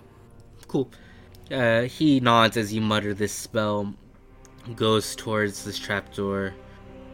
Cool. 0.67 0.89
Uh, 1.51 1.83
he 1.83 2.19
nods 2.19 2.57
as 2.57 2.73
you 2.73 2.81
mutter 2.81 3.13
this 3.13 3.33
spell, 3.33 3.93
goes 4.75 5.15
towards 5.15 5.63
this 5.63 5.79
trapdoor, 5.79 6.53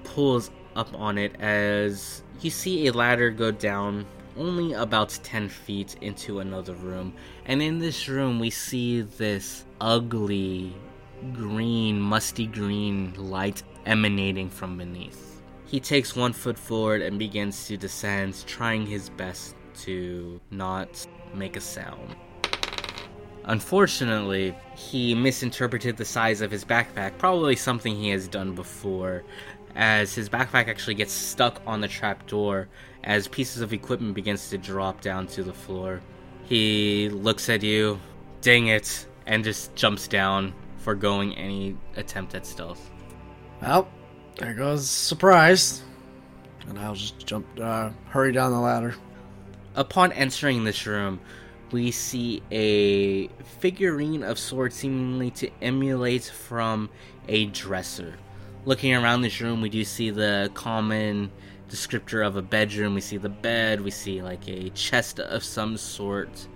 pulls 0.03 0.51
up 0.75 0.93
on 0.99 1.17
it 1.17 1.35
as 1.39 2.21
you 2.41 2.49
see 2.49 2.87
a 2.87 2.93
ladder 2.93 3.29
go 3.29 3.49
down 3.51 4.05
only 4.37 4.73
about 4.73 5.17
10 5.23 5.47
feet 5.47 5.95
into 6.01 6.39
another 6.39 6.73
room. 6.73 7.13
And 7.45 7.61
in 7.61 7.79
this 7.79 8.09
room, 8.09 8.39
we 8.39 8.49
see 8.49 9.01
this 9.01 9.65
ugly, 9.79 10.75
green, 11.33 11.99
musty 11.99 12.47
green 12.47 13.13
light 13.17 13.63
emanating 13.85 14.49
from 14.49 14.77
beneath. 14.77 15.41
He 15.65 15.79
takes 15.79 16.15
one 16.15 16.33
foot 16.33 16.57
forward 16.57 17.01
and 17.01 17.17
begins 17.17 17.67
to 17.67 17.77
descend, 17.77 18.43
trying 18.45 18.85
his 18.85 19.09
best 19.09 19.55
to 19.83 20.39
not 20.51 21.05
make 21.33 21.55
a 21.55 21.61
sound. 21.61 22.15
Unfortunately, 23.45 24.55
he 24.75 25.13
misinterpreted 25.13 25.97
the 25.97 26.05
size 26.05 26.41
of 26.41 26.49
his 26.49 26.65
backpack, 26.65 27.17
probably 27.17 27.55
something 27.55 27.95
he 27.95 28.09
has 28.09 28.27
done 28.27 28.55
before, 28.55 29.23
as 29.75 30.15
his 30.15 30.29
backpack 30.29 30.67
actually 30.67 30.95
gets 30.95 31.13
stuck 31.13 31.61
on 31.67 31.81
the 31.81 31.87
trapdoor 31.87 32.67
as 33.03 33.27
pieces 33.27 33.61
of 33.61 33.73
equipment 33.73 34.15
begins 34.15 34.49
to 34.49 34.57
drop 34.57 35.01
down 35.01 35.27
to 35.27 35.43
the 35.43 35.53
floor. 35.53 36.01
He 36.45 37.09
looks 37.09 37.49
at 37.49 37.61
you, 37.61 37.99
dang 38.41 38.67
it, 38.67 39.05
and 39.27 39.43
just 39.43 39.75
jumps 39.75 40.07
down, 40.07 40.53
foregoing 40.85 41.33
any 41.33 41.75
attempt 41.95 42.35
at 42.35 42.45
stealth. 42.45 42.91
Well, 43.59 43.89
there 44.37 44.53
goes 44.53 44.87
surprise. 44.87 45.81
And 46.69 46.77
I'll 46.77 46.93
just 46.93 47.25
jump, 47.25 47.47
uh, 47.59 47.89
hurry 48.09 48.31
down 48.31 48.51
the 48.51 48.59
ladder. 48.59 48.93
Upon 49.73 50.11
entering 50.11 50.63
this 50.63 50.85
room, 50.85 51.19
we 51.71 51.89
see 51.89 52.43
a 52.51 53.29
figurine 53.59 54.23
of 54.23 54.37
sorts 54.37 54.75
seemingly 54.75 55.31
to 55.31 55.49
emulate 55.59 56.25
from 56.25 56.91
a 57.27 57.47
dresser. 57.47 58.13
Looking 58.65 58.93
around 58.93 59.21
this 59.21 59.41
room, 59.41 59.61
we 59.61 59.69
do 59.69 59.83
see 59.83 60.11
the 60.11 60.51
common 60.53 61.31
descriptor 61.67 62.25
of 62.25 62.35
a 62.35 62.43
bedroom. 62.43 62.93
We 62.93 63.01
see 63.01 63.17
the 63.17 63.29
bed, 63.29 63.81
we 63.81 63.89
see 63.89 64.21
like 64.21 64.47
a 64.47 64.69
chest 64.69 65.19
of 65.19 65.43
some 65.43 65.77
sort, 65.77 66.47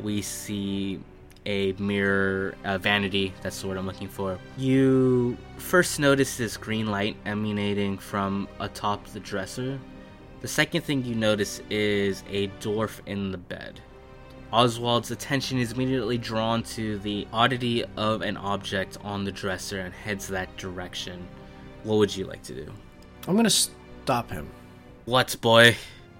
we 0.00 0.20
see 0.20 1.00
a 1.46 1.72
mirror, 1.72 2.54
a 2.64 2.78
vanity, 2.78 3.32
that's 3.42 3.60
the 3.60 3.68
word 3.68 3.78
I'm 3.78 3.86
looking 3.86 4.08
for. 4.08 4.38
You 4.56 5.36
first 5.56 5.98
notice 5.98 6.36
this 6.36 6.56
green 6.56 6.86
light 6.86 7.16
emanating 7.26 7.98
from 7.98 8.48
atop 8.60 9.06
the 9.08 9.20
dresser. 9.20 9.78
The 10.40 10.48
second 10.48 10.82
thing 10.82 11.04
you 11.04 11.14
notice 11.14 11.60
is 11.68 12.22
a 12.30 12.48
dwarf 12.60 13.00
in 13.06 13.32
the 13.32 13.38
bed. 13.38 13.80
Oswald's 14.52 15.10
attention 15.10 15.58
is 15.58 15.72
immediately 15.72 16.16
drawn 16.16 16.62
to 16.62 16.98
the 17.00 17.26
oddity 17.32 17.84
of 17.96 18.22
an 18.22 18.36
object 18.36 18.96
on 19.02 19.24
the 19.24 19.32
dresser 19.32 19.80
and 19.80 19.92
heads 19.92 20.28
that 20.28 20.56
direction. 20.56 21.26
What 21.82 21.96
would 21.98 22.16
you 22.16 22.24
like 22.24 22.42
to 22.44 22.54
do? 22.54 22.72
I'm 23.26 23.36
gonna 23.36 23.50
stop 23.50 24.30
him. 24.30 24.48
What, 25.04 25.36
boy? 25.40 25.76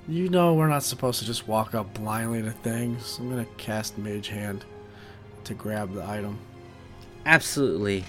You 0.06 0.28
know 0.28 0.54
we're 0.54 0.68
not 0.68 0.82
supposed 0.82 1.20
to 1.20 1.26
just 1.26 1.48
walk 1.48 1.74
up 1.74 1.92
blindly 1.94 2.42
to 2.42 2.50
things. 2.50 3.18
I'm 3.18 3.30
gonna 3.30 3.46
cast 3.56 3.98
Mage 3.98 4.28
Hand 4.28 4.64
to 5.48 5.54
grab 5.54 5.92
the 5.94 6.06
item. 6.06 6.38
Absolutely. 7.26 8.04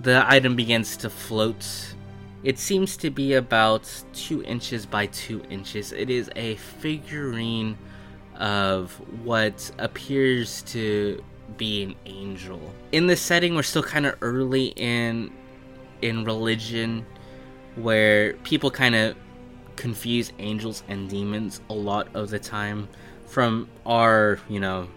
The 0.00 0.24
item 0.28 0.56
begins 0.56 0.96
to 0.98 1.10
float. 1.10 1.94
It 2.42 2.58
seems 2.58 2.96
to 2.98 3.10
be 3.10 3.34
about 3.34 3.88
two 4.12 4.42
inches 4.42 4.86
by 4.86 5.06
two 5.06 5.42
inches. 5.50 5.92
It 5.92 6.10
is 6.10 6.30
a 6.36 6.56
figurine 6.56 7.78
of 8.36 8.92
what 9.24 9.70
appears 9.78 10.62
to 10.62 11.22
be 11.56 11.82
an 11.82 11.94
angel. 12.06 12.60
In 12.92 13.06
this 13.06 13.20
setting, 13.20 13.54
we're 13.54 13.62
still 13.62 13.82
kind 13.82 14.06
of 14.06 14.16
early 14.20 14.66
in 14.76 15.32
in 16.02 16.24
religion, 16.24 17.04
where 17.76 18.32
people 18.44 18.70
kind 18.70 18.94
of 18.94 19.16
confuse 19.76 20.32
angels 20.38 20.82
and 20.88 21.10
demons 21.10 21.60
a 21.68 21.74
lot 21.74 22.08
of 22.14 22.30
the 22.30 22.38
time. 22.38 22.88
From 23.26 23.68
our, 23.86 24.40
you 24.48 24.58
know, 24.58 24.88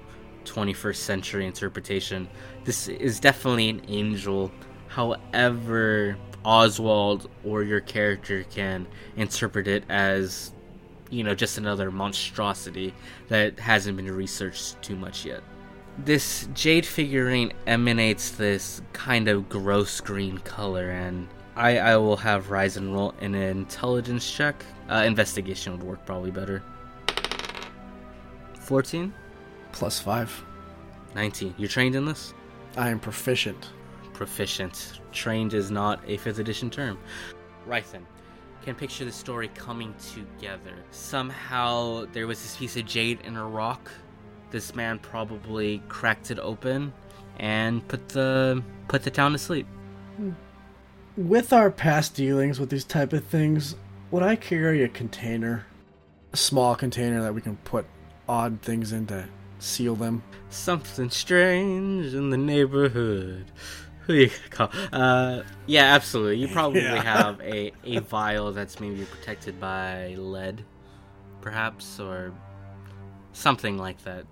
21st 0.45 0.95
century 0.95 1.45
interpretation, 1.45 2.27
this 2.63 2.87
is 2.87 3.19
definitely 3.19 3.69
an 3.69 3.81
angel. 3.87 4.51
However, 4.87 6.17
Oswald 6.45 7.29
or 7.43 7.63
your 7.63 7.81
character 7.81 8.43
can 8.43 8.87
interpret 9.15 9.67
it 9.67 9.83
as, 9.89 10.51
you 11.09 11.23
know, 11.23 11.35
just 11.35 11.57
another 11.57 11.91
monstrosity 11.91 12.93
that 13.29 13.59
hasn't 13.59 13.97
been 13.97 14.11
researched 14.11 14.81
too 14.81 14.95
much 14.95 15.25
yet. 15.25 15.41
This 15.97 16.49
jade 16.53 16.85
figurine 16.85 17.53
emanates 17.67 18.31
this 18.31 18.81
kind 18.93 19.27
of 19.27 19.47
gross 19.47 20.01
green 20.01 20.39
color, 20.39 20.89
and 20.89 21.27
I, 21.55 21.77
I 21.77 21.97
will 21.97 22.17
have 22.17 22.47
Rythen 22.47 22.91
roll 22.93 23.13
in 23.21 23.35
an 23.35 23.43
intelligence 23.57 24.29
check. 24.29 24.65
Uh, 24.89 25.03
investigation 25.05 25.73
would 25.73 25.83
work 25.83 26.05
probably 26.05 26.31
better. 26.31 26.63
14? 28.61 29.13
Plus 29.73 29.99
five. 29.99 30.43
19. 31.15 31.55
You're 31.57 31.69
trained 31.69 31.95
in 31.95 32.05
this? 32.05 32.33
I 32.77 32.89
am 32.89 32.99
proficient. 32.99 33.69
Proficient. 34.13 35.01
Trained 35.11 35.53
is 35.53 35.69
not 35.69 35.99
a 36.07 36.17
5th 36.17 36.39
edition 36.39 36.69
term. 36.69 36.97
Rythen 37.67 38.03
can 38.63 38.75
picture 38.75 39.03
the 39.03 39.11
story 39.11 39.49
coming 39.49 39.93
together. 40.13 40.73
Somehow 40.91 42.05
there 42.13 42.27
was 42.27 42.41
this 42.41 42.55
piece 42.55 42.77
of 42.77 42.85
jade 42.85 43.19
in 43.25 43.35
a 43.35 43.45
rock. 43.45 43.91
This 44.51 44.73
man 44.73 44.99
probably 44.99 45.83
cracked 45.89 46.31
it 46.31 46.39
open 46.39 46.93
and 47.37 47.85
put 47.87 48.09
the 48.09 48.63
put 48.87 49.03
the 49.03 49.11
town 49.11 49.33
to 49.33 49.37
sleep. 49.37 49.67
Hmm. 50.17 50.31
With 51.17 51.51
our 51.51 51.69
past 51.69 52.15
dealings 52.15 52.59
with 52.59 52.69
these 52.69 52.85
type 52.85 53.13
of 53.13 53.25
things, 53.25 53.75
would 54.11 54.23
I 54.23 54.35
carry 54.35 54.83
a 54.83 54.87
container, 54.87 55.65
a 56.31 56.37
small 56.37 56.75
container 56.75 57.21
that 57.21 57.35
we 57.35 57.41
can 57.41 57.57
put 57.57 57.85
odd 58.27 58.61
things 58.61 58.93
in 58.93 59.05
to 59.07 59.27
seal 59.63 59.95
them? 59.95 60.21
Something 60.49 61.09
strange 61.09 62.13
in 62.13 62.29
the 62.29 62.37
neighborhood. 62.37 63.45
Who 64.05 64.13
you 64.13 64.29
call? 64.49 64.69
Uh, 64.91 65.43
yeah, 65.65 65.95
absolutely. 65.95 66.37
You 66.37 66.49
probably 66.49 66.81
Yeah. 66.83 67.01
have 67.01 67.39
a, 67.41 67.71
a 67.85 67.99
vial 67.99 68.51
that's 68.51 68.79
maybe 68.79 69.05
protected 69.05 69.59
by 69.59 70.15
lead, 70.17 70.63
perhaps, 71.41 71.99
or 71.99 72.33
something 73.31 73.77
like 73.77 74.03
that. 74.03 74.25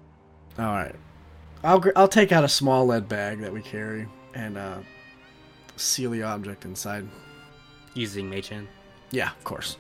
All 0.60 0.66
right. 0.66 0.96
I'll 1.64 1.82
I'll 1.96 2.08
take 2.08 2.32
out 2.32 2.44
a 2.44 2.50
small 2.50 2.86
lead 2.86 3.08
bag 3.08 3.40
that 3.42 3.54
we 3.54 3.62
carry 3.62 4.08
and 4.34 4.58
uh, 4.58 4.80
seal 5.78 6.12
the 6.12 6.24
object 6.24 6.66
inside. 6.66 7.08
Using 7.94 8.30
Mage 8.30 8.52
Yeah, 9.12 9.32
of 9.32 9.44
course. 9.44 9.78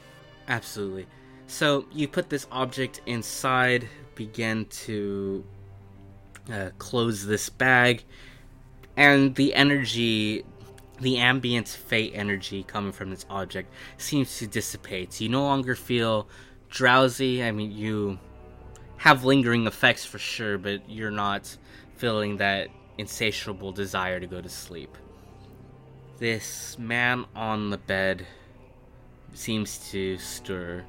Absolutely. 0.48 1.08
So 1.48 1.86
you 1.92 2.08
put 2.08 2.30
this 2.30 2.48
object 2.52 3.02
inside, 3.06 3.88
begin 4.16 4.66
to 4.66 5.46
uh, 6.52 6.70
close 6.78 7.26
this 7.26 7.50
bag, 7.50 8.04
and 8.98 9.36
the 9.36 9.54
energy, 9.54 10.44
the 11.00 11.18
ambient 11.18 11.68
fate 11.68 12.12
energy 12.16 12.64
coming 12.64 12.92
from 12.92 13.10
this 13.10 13.26
object 13.30 13.72
seems 13.98 14.38
to 14.40 14.48
dissipate. 14.48 15.20
You 15.22 15.30
no 15.30 15.44
longer 15.44 15.76
feel 15.76 16.28
drowsy. 16.70 17.44
I 17.44 17.52
mean, 17.52 17.72
you 17.72 18.20
have 18.98 19.24
lingering 19.24 19.68
effects 19.68 20.06
for 20.06 20.20
sure, 20.20 20.58
but 20.58 20.90
you're 20.90 21.12
not 21.12 21.58
feeling 21.96 22.38
that 22.38 22.70
insatiable 22.98 23.72
desire 23.72 24.20
to 24.20 24.28
go 24.28 24.42
to 24.42 24.50
sleep. 24.50 24.98
This 26.18 26.78
man 26.78 27.26
on 27.36 27.72
the 27.72 27.78
bed 27.78 28.28
seems 29.34 29.90
to 29.92 30.18
stir. 30.18 30.84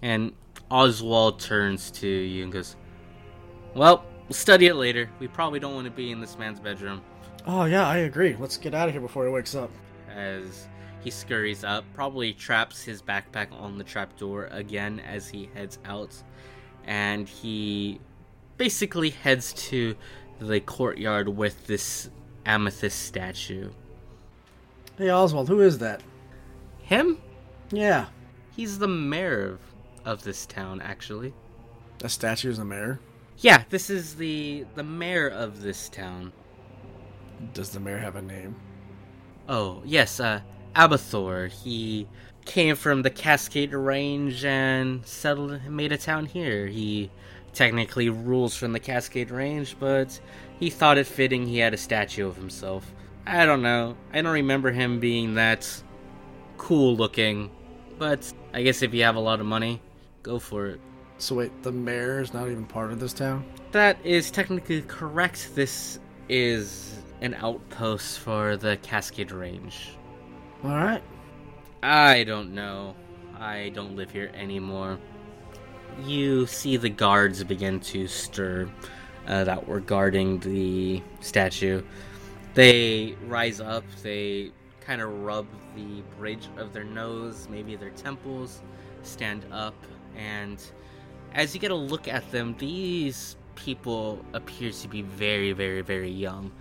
And 0.00 0.32
Oswald 0.72 1.38
turns 1.38 1.90
to 1.90 2.08
you 2.08 2.44
and 2.44 2.52
goes, 2.52 2.76
Well, 3.74 4.06
we'll 4.26 4.34
study 4.34 4.68
it 4.68 4.74
later. 4.74 5.10
We 5.18 5.28
probably 5.28 5.60
don't 5.60 5.74
want 5.74 5.84
to 5.84 5.90
be 5.90 6.10
in 6.10 6.18
this 6.18 6.38
man's 6.38 6.60
bedroom. 6.60 7.02
Oh 7.46 7.66
yeah, 7.66 7.86
I 7.86 7.98
agree. 7.98 8.34
Let's 8.38 8.56
get 8.56 8.72
out 8.72 8.88
of 8.88 8.94
here 8.94 9.02
before 9.02 9.26
he 9.26 9.30
wakes 9.30 9.54
up. 9.54 9.70
As 10.10 10.68
he 11.04 11.10
scurries 11.10 11.62
up, 11.62 11.84
probably 11.92 12.32
traps 12.32 12.82
his 12.82 13.02
backpack 13.02 13.52
on 13.52 13.76
the 13.76 13.84
trapdoor 13.84 14.46
again 14.46 15.00
as 15.00 15.28
he 15.28 15.50
heads 15.52 15.78
out. 15.84 16.14
And 16.86 17.28
he 17.28 18.00
basically 18.56 19.10
heads 19.10 19.52
to 19.54 19.94
the 20.40 20.60
courtyard 20.60 21.28
with 21.28 21.66
this 21.66 22.08
amethyst 22.46 23.02
statue. 23.02 23.70
Hey 24.96 25.10
Oswald, 25.10 25.48
who 25.48 25.60
is 25.60 25.78
that? 25.78 26.02
Him? 26.78 27.18
Yeah, 27.70 28.06
He's 28.54 28.78
the 28.78 28.88
mayor 28.88 29.52
of, 29.52 29.71
of 30.04 30.22
this 30.24 30.46
town, 30.46 30.80
actually. 30.80 31.34
a 32.02 32.08
statue 32.08 32.50
is 32.50 32.58
the 32.58 32.64
mayor. 32.64 33.00
Yeah, 33.38 33.64
this 33.70 33.90
is 33.90 34.14
the 34.16 34.66
the 34.74 34.82
mayor 34.84 35.28
of 35.28 35.62
this 35.62 35.88
town. 35.88 36.32
Does 37.54 37.70
the 37.70 37.80
mayor 37.80 37.98
have 37.98 38.16
a 38.16 38.22
name? 38.22 38.56
Oh, 39.48 39.82
yes, 39.84 40.20
uh 40.20 40.40
Abathor. 40.76 41.50
He 41.50 42.08
came 42.44 42.76
from 42.76 43.02
the 43.02 43.10
Cascade 43.10 43.72
Range 43.72 44.44
and 44.44 45.04
settled 45.06 45.52
and 45.52 45.76
made 45.76 45.92
a 45.92 45.98
town 45.98 46.26
here. 46.26 46.66
He 46.66 47.10
technically 47.52 48.08
rules 48.08 48.56
from 48.56 48.72
the 48.72 48.80
Cascade 48.80 49.30
Range, 49.30 49.76
but 49.78 50.18
he 50.58 50.70
thought 50.70 50.98
it 50.98 51.06
fitting 51.06 51.46
he 51.46 51.58
had 51.58 51.74
a 51.74 51.76
statue 51.76 52.26
of 52.26 52.36
himself. 52.36 52.94
I 53.26 53.46
don't 53.46 53.62
know. 53.62 53.96
I 54.12 54.22
don't 54.22 54.32
remember 54.32 54.70
him 54.72 54.98
being 55.00 55.34
that 55.34 55.68
cool 56.58 56.96
looking, 56.96 57.50
but 57.98 58.32
I 58.52 58.62
guess 58.62 58.82
if 58.82 58.94
you 58.94 59.02
have 59.04 59.16
a 59.16 59.20
lot 59.20 59.40
of 59.40 59.46
money, 59.46 59.80
go 60.22 60.38
for 60.38 60.66
it. 60.66 60.80
So 61.18 61.36
wait, 61.36 61.62
the 61.62 61.72
mayor 61.72 62.20
is 62.20 62.34
not 62.34 62.48
even 62.48 62.64
part 62.64 62.92
of 62.92 63.00
this 63.00 63.12
town? 63.12 63.44
That 63.72 63.96
is 64.04 64.30
technically 64.30 64.82
correct. 64.82 65.54
This 65.54 65.98
is 66.28 66.98
an 67.20 67.34
outpost 67.34 68.18
for 68.18 68.56
the 68.56 68.76
Cascade 68.78 69.30
Range. 69.30 69.90
All 70.64 70.70
right. 70.70 71.02
I 71.82 72.24
don't 72.24 72.54
know. 72.54 72.94
I 73.38 73.70
don't 73.70 73.96
live 73.96 74.10
here 74.10 74.30
anymore. 74.34 74.98
You 76.04 76.46
see 76.46 76.76
the 76.76 76.88
guards 76.88 77.42
begin 77.44 77.80
to 77.80 78.06
stir 78.06 78.68
uh, 79.26 79.44
that 79.44 79.66
were 79.66 79.80
guarding 79.80 80.40
the 80.40 81.02
statue. 81.20 81.82
They 82.54 83.16
rise 83.26 83.60
up, 83.60 83.84
they 84.02 84.52
kind 84.80 85.00
of 85.00 85.10
rub 85.22 85.46
the 85.74 86.02
bridge 86.18 86.48
of 86.56 86.72
their 86.72 86.84
nose, 86.84 87.48
maybe 87.50 87.76
their 87.76 87.90
temples, 87.90 88.62
stand 89.02 89.46
up, 89.50 89.74
and 90.16 90.62
as 91.34 91.54
you 91.54 91.60
get 91.60 91.70
a 91.70 91.76
look 91.76 92.08
at 92.08 92.30
them, 92.30 92.54
these 92.58 93.36
people 93.54 94.24
appear 94.32 94.70
to 94.70 94.88
be 94.88 95.02
very, 95.02 95.52
very, 95.52 95.82
very 95.82 96.10
young. 96.10 96.52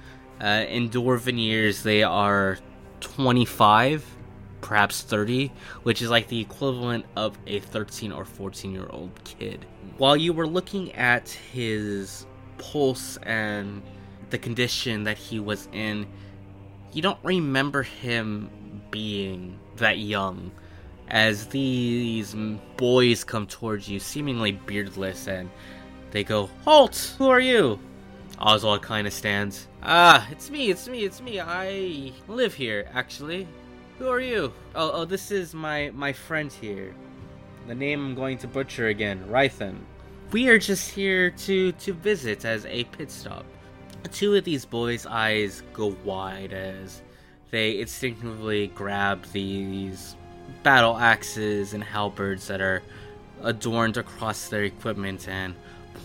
Uh, 0.41 0.65
in 0.67 0.89
Dwarven 0.89 1.39
years, 1.39 1.83
they 1.83 2.03
are 2.03 2.57
25, 3.01 4.17
perhaps 4.61 5.01
30, 5.01 5.51
which 5.83 6.01
is 6.01 6.09
like 6.09 6.27
the 6.27 6.39
equivalent 6.39 7.05
of 7.15 7.37
a 7.47 7.59
13 7.59 8.11
or 8.11 8.25
14 8.25 8.71
year 8.71 8.87
old 8.89 9.11
kid. 9.23 9.65
While 9.97 10.17
you 10.17 10.33
were 10.33 10.47
looking 10.47 10.93
at 10.93 11.29
his 11.29 12.25
pulse 12.57 13.17
and 13.23 13.81
the 14.29 14.37
condition 14.37 15.03
that 15.03 15.17
he 15.17 15.39
was 15.39 15.67
in, 15.73 16.07
you 16.93 17.01
don't 17.01 17.19
remember 17.23 17.83
him 17.83 18.49
being 18.89 19.59
that 19.77 19.99
young. 19.99 20.51
As 21.11 21.47
these 21.47 22.33
boys 22.77 23.25
come 23.25 23.45
towards 23.45 23.89
you, 23.89 23.99
seemingly 23.99 24.53
beardless, 24.53 25.27
and 25.27 25.49
they 26.11 26.23
go, 26.23 26.49
Halt! 26.63 27.15
Who 27.17 27.27
are 27.27 27.41
you? 27.41 27.79
Oswald 28.39 28.81
kind 28.81 29.05
of 29.05 29.11
stands. 29.11 29.67
Ah, 29.83 30.25
it's 30.31 30.49
me, 30.49 30.71
it's 30.71 30.87
me, 30.87 31.03
it's 31.03 31.21
me. 31.21 31.41
I 31.41 32.13
live 32.29 32.53
here, 32.53 32.89
actually. 32.93 33.45
Who 33.99 34.07
are 34.07 34.21
you? 34.21 34.53
Oh, 34.73 34.91
oh, 34.93 35.05
this 35.05 35.31
is 35.31 35.53
my 35.53 35.91
my 35.93 36.13
friend 36.13 36.49
here. 36.49 36.95
The 37.67 37.75
name 37.75 38.05
I'm 38.05 38.15
going 38.15 38.37
to 38.39 38.47
butcher 38.47 38.87
again, 38.87 39.23
Rythen. 39.27 39.79
We 40.31 40.47
are 40.47 40.57
just 40.57 40.91
here 40.91 41.29
to 41.29 41.73
to 41.73 41.93
visit 41.93 42.45
as 42.45 42.65
a 42.65 42.85
pit 42.85 43.11
stop. 43.11 43.45
Two 44.13 44.35
of 44.35 44.45
these 44.45 44.63
boys' 44.63 45.05
eyes 45.05 45.61
go 45.73 45.95
wide 46.05 46.53
as 46.53 47.01
they 47.51 47.81
instinctively 47.81 48.67
grab 48.67 49.25
these 49.33 50.15
battle 50.63 50.97
axes 50.97 51.73
and 51.73 51.83
halberds 51.83 52.47
that 52.47 52.61
are 52.61 52.81
adorned 53.43 53.97
across 53.97 54.49
their 54.49 54.63
equipment 54.63 55.27
and 55.27 55.55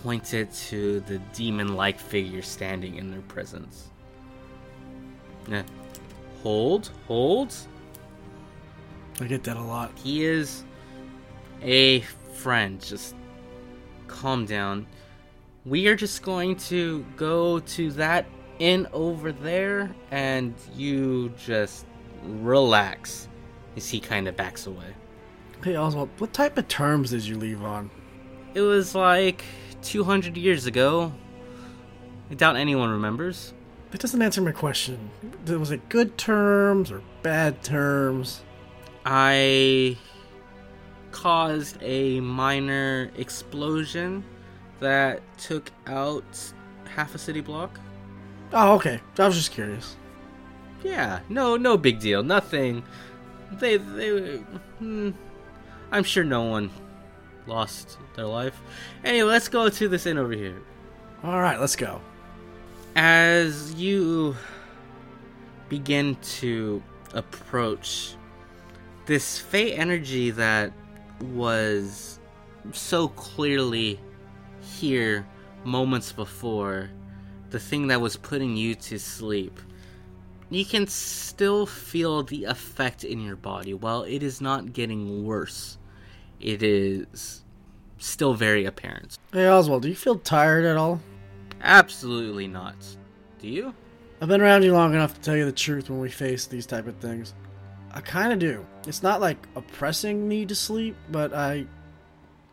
pointed 0.03 0.51
to 0.51 0.99
the 1.01 1.19
demon 1.33 1.75
like 1.75 1.99
figure 1.99 2.41
standing 2.41 2.95
in 2.95 3.11
their 3.11 3.21
presence. 3.21 3.89
Yeah. 5.47 5.63
Hold, 6.43 6.91
hold. 7.07 7.55
I 9.19 9.25
get 9.25 9.43
that 9.45 9.57
a 9.57 9.61
lot. 9.61 9.91
He 9.95 10.23
is 10.23 10.63
a 11.61 12.01
friend. 12.33 12.81
Just 12.81 13.15
calm 14.07 14.45
down. 14.45 14.85
We 15.65 15.87
are 15.87 15.95
just 15.95 16.21
going 16.21 16.55
to 16.57 17.05
go 17.15 17.59
to 17.59 17.91
that 17.93 18.25
inn 18.59 18.87
over 18.93 19.31
there 19.31 19.93
and 20.11 20.53
you 20.75 21.33
just 21.37 21.85
relax 22.23 23.27
as 23.77 23.89
he 23.89 23.99
kind 23.99 24.27
of 24.27 24.35
backs 24.35 24.67
away. 24.67 24.95
Hey 25.63 25.75
Oswald, 25.75 26.09
what 26.17 26.33
type 26.33 26.57
of 26.57 26.67
terms 26.67 27.11
did 27.11 27.25
you 27.25 27.37
leave 27.37 27.63
on? 27.63 27.89
It 28.53 28.61
was 28.61 28.95
like 28.95 29.43
200 29.83 30.35
years 30.35 30.65
ago. 30.65 31.13
I 32.29 32.33
doubt 32.33 32.57
anyone 32.57 32.89
remembers. 32.89 33.53
That 33.91 34.01
doesn't 34.01 34.21
answer 34.21 34.41
my 34.41 34.51
question. 34.51 35.09
Was 35.47 35.71
it 35.71 35.87
good 35.87 36.17
terms 36.17 36.91
or 36.91 37.01
bad 37.21 37.63
terms? 37.63 38.43
I 39.05 39.97
caused 41.11 41.77
a 41.81 42.19
minor 42.19 43.11
explosion 43.15 44.25
that 44.79 45.21
took 45.37 45.71
out 45.85 46.53
half 46.85 47.15
a 47.15 47.17
city 47.17 47.41
block. 47.41 47.79
Oh, 48.51 48.75
okay. 48.75 48.99
I 49.17 49.25
was 49.25 49.35
just 49.35 49.51
curious. 49.51 49.95
Yeah, 50.83 51.21
no, 51.29 51.57
no 51.57 51.77
big 51.77 51.99
deal. 51.99 52.23
Nothing. 52.23 52.83
They, 53.53 53.77
they. 53.77 54.37
Hmm, 54.79 55.11
I'm 55.91 56.03
sure 56.03 56.23
no 56.23 56.43
one 56.43 56.69
lost 57.47 57.97
their 58.15 58.25
life. 58.25 58.59
Anyway, 59.03 59.29
let's 59.29 59.47
go 59.47 59.69
to 59.69 59.87
this 59.87 60.05
inn 60.05 60.17
over 60.17 60.33
here. 60.33 60.61
All 61.23 61.39
right, 61.39 61.59
let's 61.59 61.75
go. 61.75 62.01
As 62.95 63.73
you 63.73 64.35
begin 65.69 66.15
to 66.39 66.81
approach 67.13 68.15
this 69.05 69.39
fey 69.39 69.73
energy 69.73 70.31
that 70.31 70.71
was 71.21 72.19
so 72.73 73.07
clearly 73.07 73.99
here 74.79 75.25
moments 75.63 76.11
before, 76.11 76.89
the 77.49 77.59
thing 77.59 77.87
that 77.87 78.01
was 78.01 78.17
putting 78.17 78.57
you 78.57 78.75
to 78.75 78.99
sleep, 78.99 79.59
you 80.49 80.65
can 80.65 80.87
still 80.87 81.65
feel 81.65 82.23
the 82.23 82.45
effect 82.45 83.03
in 83.03 83.19
your 83.21 83.35
body. 83.35 83.73
While 83.73 84.03
it 84.03 84.23
is 84.23 84.41
not 84.41 84.73
getting 84.73 85.25
worse, 85.25 85.77
it 86.39 86.63
is 86.63 87.43
still 87.97 88.33
very 88.33 88.65
apparent. 88.65 89.17
Hey 89.33 89.47
Oswald, 89.47 89.83
do 89.83 89.89
you 89.89 89.95
feel 89.95 90.17
tired 90.17 90.65
at 90.65 90.77
all? 90.77 91.01
Absolutely 91.61 92.47
not. 92.47 92.75
Do 93.39 93.47
you? 93.47 93.73
I've 94.21 94.27
been 94.27 94.41
around 94.41 94.63
you 94.63 94.73
long 94.73 94.93
enough 94.93 95.13
to 95.15 95.21
tell 95.21 95.35
you 95.35 95.45
the 95.45 95.51
truth 95.51 95.89
when 95.89 95.99
we 95.99 96.09
face 96.09 96.47
these 96.47 96.65
type 96.65 96.87
of 96.87 96.95
things. 96.97 97.33
I 97.91 98.01
kind 98.01 98.31
of 98.31 98.39
do. 98.39 98.65
It's 98.87 99.03
not 99.03 99.21
like 99.21 99.37
oppressing 99.55 100.27
me 100.27 100.45
to 100.45 100.55
sleep, 100.55 100.95
but 101.11 101.33
I, 101.33 101.65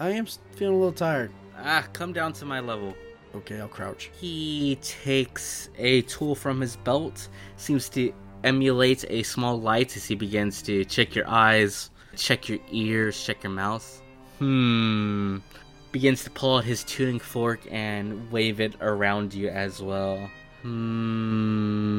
I 0.00 0.10
am 0.10 0.26
feeling 0.52 0.74
a 0.74 0.78
little 0.78 0.92
tired. 0.92 1.30
Ah, 1.58 1.86
come 1.92 2.12
down 2.12 2.32
to 2.34 2.44
my 2.44 2.60
level. 2.60 2.94
Okay, 3.34 3.60
I'll 3.60 3.68
crouch. 3.68 4.10
He 4.20 4.76
takes 4.82 5.68
a 5.76 6.02
tool 6.02 6.34
from 6.34 6.60
his 6.60 6.76
belt, 6.76 7.28
seems 7.56 7.88
to 7.90 8.12
emulate 8.44 9.04
a 9.08 9.22
small 9.24 9.60
light 9.60 9.96
as 9.96 10.06
he 10.06 10.14
begins 10.14 10.62
to 10.62 10.84
check 10.84 11.14
your 11.14 11.28
eyes, 11.28 11.90
check 12.16 12.48
your 12.48 12.58
ears, 12.70 13.22
check 13.24 13.42
your 13.42 13.52
mouth. 13.52 14.02
Hmm. 14.38 15.38
Begins 15.90 16.22
to 16.24 16.30
pull 16.30 16.56
out 16.58 16.64
his 16.64 16.84
tuning 16.84 17.18
fork 17.18 17.60
and 17.70 18.30
wave 18.30 18.60
it 18.60 18.74
around 18.80 19.34
you 19.34 19.48
as 19.48 19.82
well. 19.82 20.30
Hmm. 20.62 21.94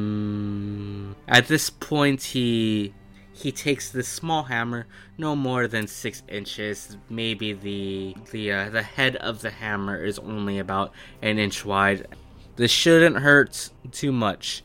At 1.28 1.48
this 1.48 1.70
point, 1.70 2.22
he 2.24 2.94
he 3.36 3.52
takes 3.52 3.90
this 3.90 4.08
small 4.08 4.44
hammer, 4.44 4.88
no 5.18 5.36
more 5.36 5.68
than 5.68 5.88
six 5.88 6.24
inches. 6.30 6.96
Maybe 7.10 7.52
the 7.52 8.16
the 8.32 8.52
uh, 8.52 8.70
the 8.70 8.82
head 8.82 9.18
of 9.18 9.42
the 9.42 9.50
hammer 9.50 10.02
is 10.02 10.18
only 10.20 10.58
about 10.60 10.94
an 11.22 11.38
inch 11.38 11.66
wide. 11.66 12.08
This 12.56 12.72
shouldn't 12.72 13.18
hurt 13.18 13.72
too 13.92 14.14
much. 14.14 14.64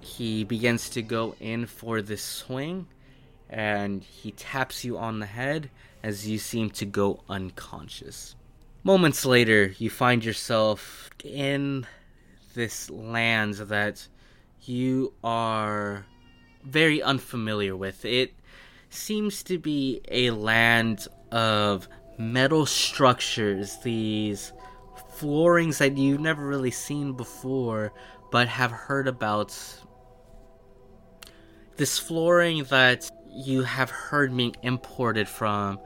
He 0.00 0.44
begins 0.44 0.90
to 0.90 1.00
go 1.00 1.34
in 1.40 1.64
for 1.64 2.02
this 2.02 2.22
swing, 2.22 2.86
and 3.48 4.02
he 4.02 4.32
taps 4.32 4.84
you 4.84 4.98
on 4.98 5.18
the 5.18 5.26
head 5.26 5.70
as 6.02 6.28
you 6.28 6.38
seem 6.38 6.68
to 6.70 6.84
go 6.84 7.22
unconscious. 7.30 8.36
Moments 8.82 9.24
later, 9.24 9.74
you 9.78 9.88
find 9.88 10.22
yourself 10.22 11.08
in 11.24 11.86
this 12.52 12.90
land 12.90 13.54
that 13.54 14.06
you 14.60 15.14
are 15.24 16.04
very 16.62 17.02
unfamiliar 17.02 17.76
with. 17.76 18.04
It 18.04 18.34
seems 18.90 19.42
to 19.44 19.58
be 19.58 20.00
a 20.08 20.30
land 20.30 21.06
of 21.30 21.88
metal 22.18 22.66
structures, 22.66 23.78
these 23.82 24.52
floorings 25.14 25.78
that 25.78 25.96
you've 25.96 26.20
never 26.20 26.46
really 26.46 26.70
seen 26.70 27.12
before 27.12 27.92
but 28.30 28.48
have 28.48 28.70
heard 28.70 29.08
about. 29.08 29.56
This 31.76 31.98
flooring 31.98 32.64
that 32.64 33.10
you 33.32 33.62
have 33.62 33.90
heard 33.90 34.36
being 34.36 34.54
imported 34.62 35.28
from 35.28 35.80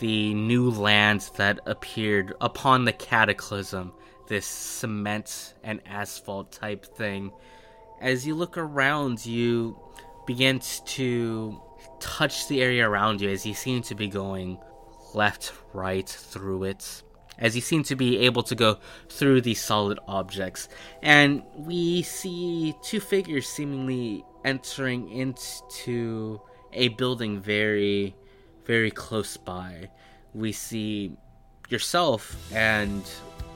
the 0.00 0.34
new 0.34 0.70
lands 0.70 1.30
that 1.36 1.60
appeared 1.66 2.34
upon 2.40 2.84
the 2.84 2.92
cataclysm, 2.92 3.92
this 4.28 4.46
cement 4.46 5.54
and 5.62 5.80
asphalt 5.86 6.52
type 6.52 6.84
thing. 6.84 7.32
As 8.00 8.26
you 8.26 8.34
look 8.34 8.56
around, 8.58 9.24
you 9.24 9.78
begins 10.26 10.80
to 10.80 11.60
touch 12.00 12.48
the 12.48 12.62
area 12.62 12.88
around 12.88 13.20
you 13.20 13.30
as 13.30 13.46
you 13.46 13.54
seem 13.54 13.82
to 13.82 13.94
be 13.94 14.08
going 14.08 14.58
left, 15.14 15.52
right 15.72 16.08
through 16.08 16.64
it. 16.64 17.02
As 17.38 17.54
you 17.56 17.62
seem 17.62 17.82
to 17.84 17.96
be 17.96 18.18
able 18.18 18.42
to 18.44 18.54
go 18.54 18.78
through 19.08 19.40
these 19.40 19.62
solid 19.62 19.98
objects. 20.06 20.68
And 21.02 21.42
we 21.56 22.02
see 22.02 22.74
two 22.82 23.00
figures 23.00 23.48
seemingly 23.48 24.24
entering 24.44 25.08
into 25.10 26.40
a 26.72 26.88
building 26.88 27.40
very, 27.40 28.14
very 28.64 28.90
close 28.90 29.36
by. 29.36 29.90
We 30.34 30.52
see 30.52 31.16
yourself 31.68 32.36
and 32.52 33.02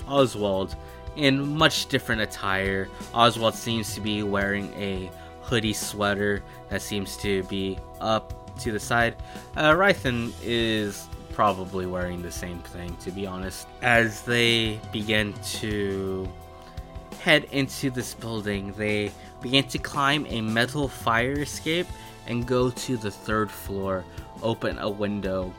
Oswald 0.06 0.74
in 1.16 1.56
much 1.56 1.86
different 1.86 2.22
attire. 2.22 2.88
Oswald 3.14 3.54
seems 3.54 3.94
to 3.94 4.00
be 4.00 4.22
wearing 4.22 4.72
a 4.74 5.10
hoodie 5.46 5.72
sweater 5.72 6.42
that 6.68 6.82
seems 6.82 7.16
to 7.18 7.42
be 7.44 7.78
up 8.00 8.56
to 8.58 8.72
the 8.72 8.80
side. 8.80 9.16
Uh, 9.56 9.92
is 10.42 11.08
probably 11.32 11.86
wearing 11.86 12.22
the 12.22 12.32
same 12.32 12.58
thing, 12.60 12.96
to 12.96 13.10
be 13.10 13.26
honest. 13.26 13.66
As 13.82 14.22
they 14.22 14.80
begin 14.92 15.34
to 15.60 16.28
head 17.20 17.44
into 17.52 17.90
this 17.90 18.14
building, 18.14 18.72
they 18.76 19.12
begin 19.42 19.64
to 19.68 19.78
climb 19.78 20.26
a 20.28 20.40
metal 20.40 20.88
fire 20.88 21.40
escape 21.40 21.86
and 22.26 22.46
go 22.46 22.70
to 22.70 22.96
the 22.96 23.10
third 23.10 23.50
floor, 23.50 24.04
open 24.42 24.78
a 24.78 24.88
window, 24.88 25.52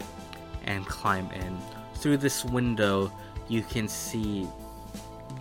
and 0.65 0.86
climb 0.86 1.30
in. 1.32 1.58
Through 1.95 2.17
this 2.17 2.43
window, 2.43 3.12
you 3.47 3.62
can 3.62 3.88
see 3.88 4.47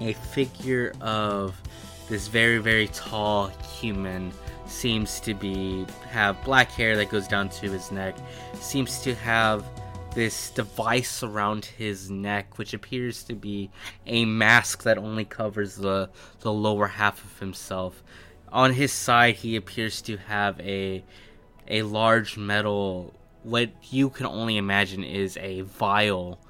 a 0.00 0.12
figure 0.12 0.92
of 1.00 1.61
this 2.09 2.29
very 2.29 2.59
very 2.59 2.88
tall 2.88 3.49
human 3.79 4.33
seems 4.66 5.21
to 5.21 5.35
be 5.35 5.87
have 6.11 6.42
black 6.45 6.71
hair 6.71 6.97
that 6.97 7.09
goes 7.09 7.29
down 7.29 7.49
to 7.49 7.71
his 7.71 7.90
neck 7.90 8.16
seems 8.61 9.01
to 9.01 9.14
have 9.14 9.64
this 10.16 10.49
device 10.49 11.23
around 11.23 11.66
his 11.66 12.11
neck 12.11 12.57
which 12.57 12.73
appears 12.73 13.23
to 13.23 13.35
be 13.35 13.71
a 14.07 14.25
mask 14.25 14.83
that 14.83 14.97
only 14.97 15.27
covers 15.27 15.77
the 15.77 16.09
the 16.40 16.51
lower 16.51 16.87
half 16.87 17.23
of 17.23 17.38
himself. 17.38 18.02
On 18.50 18.73
his 18.73 18.92
side 18.92 19.35
he 19.37 19.57
appears 19.57 20.00
to 20.02 20.17
have 20.17 20.59
a 20.61 21.04
a 21.69 21.83
large 21.83 22.38
metal 22.38 23.13
what 23.42 23.69
you 23.92 24.09
can 24.09 24.25
only 24.25 24.57
imagine 24.57 25.04
is 25.04 25.37
a 25.37 25.61
vial 25.61 26.40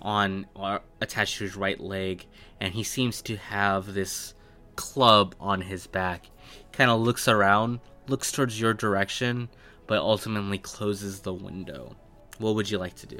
on 0.00 0.44
uh, 0.56 0.80
attached 1.00 1.38
to 1.38 1.44
his 1.44 1.54
right 1.54 1.78
leg 1.78 2.26
and 2.60 2.74
he 2.74 2.82
seems 2.82 3.22
to 3.22 3.36
have 3.36 3.94
this 3.94 4.34
club 4.82 5.34
on 5.40 5.60
his 5.60 5.86
back. 5.86 6.26
Kind 6.72 6.90
of 6.90 7.00
looks 7.00 7.28
around, 7.28 7.80
looks 8.08 8.32
towards 8.32 8.60
your 8.60 8.74
direction, 8.74 9.48
but 9.86 9.98
ultimately 9.98 10.58
closes 10.58 11.20
the 11.20 11.32
window. 11.34 11.96
What 12.38 12.54
would 12.54 12.70
you 12.70 12.78
like 12.78 12.94
to 12.96 13.06
do? 13.06 13.18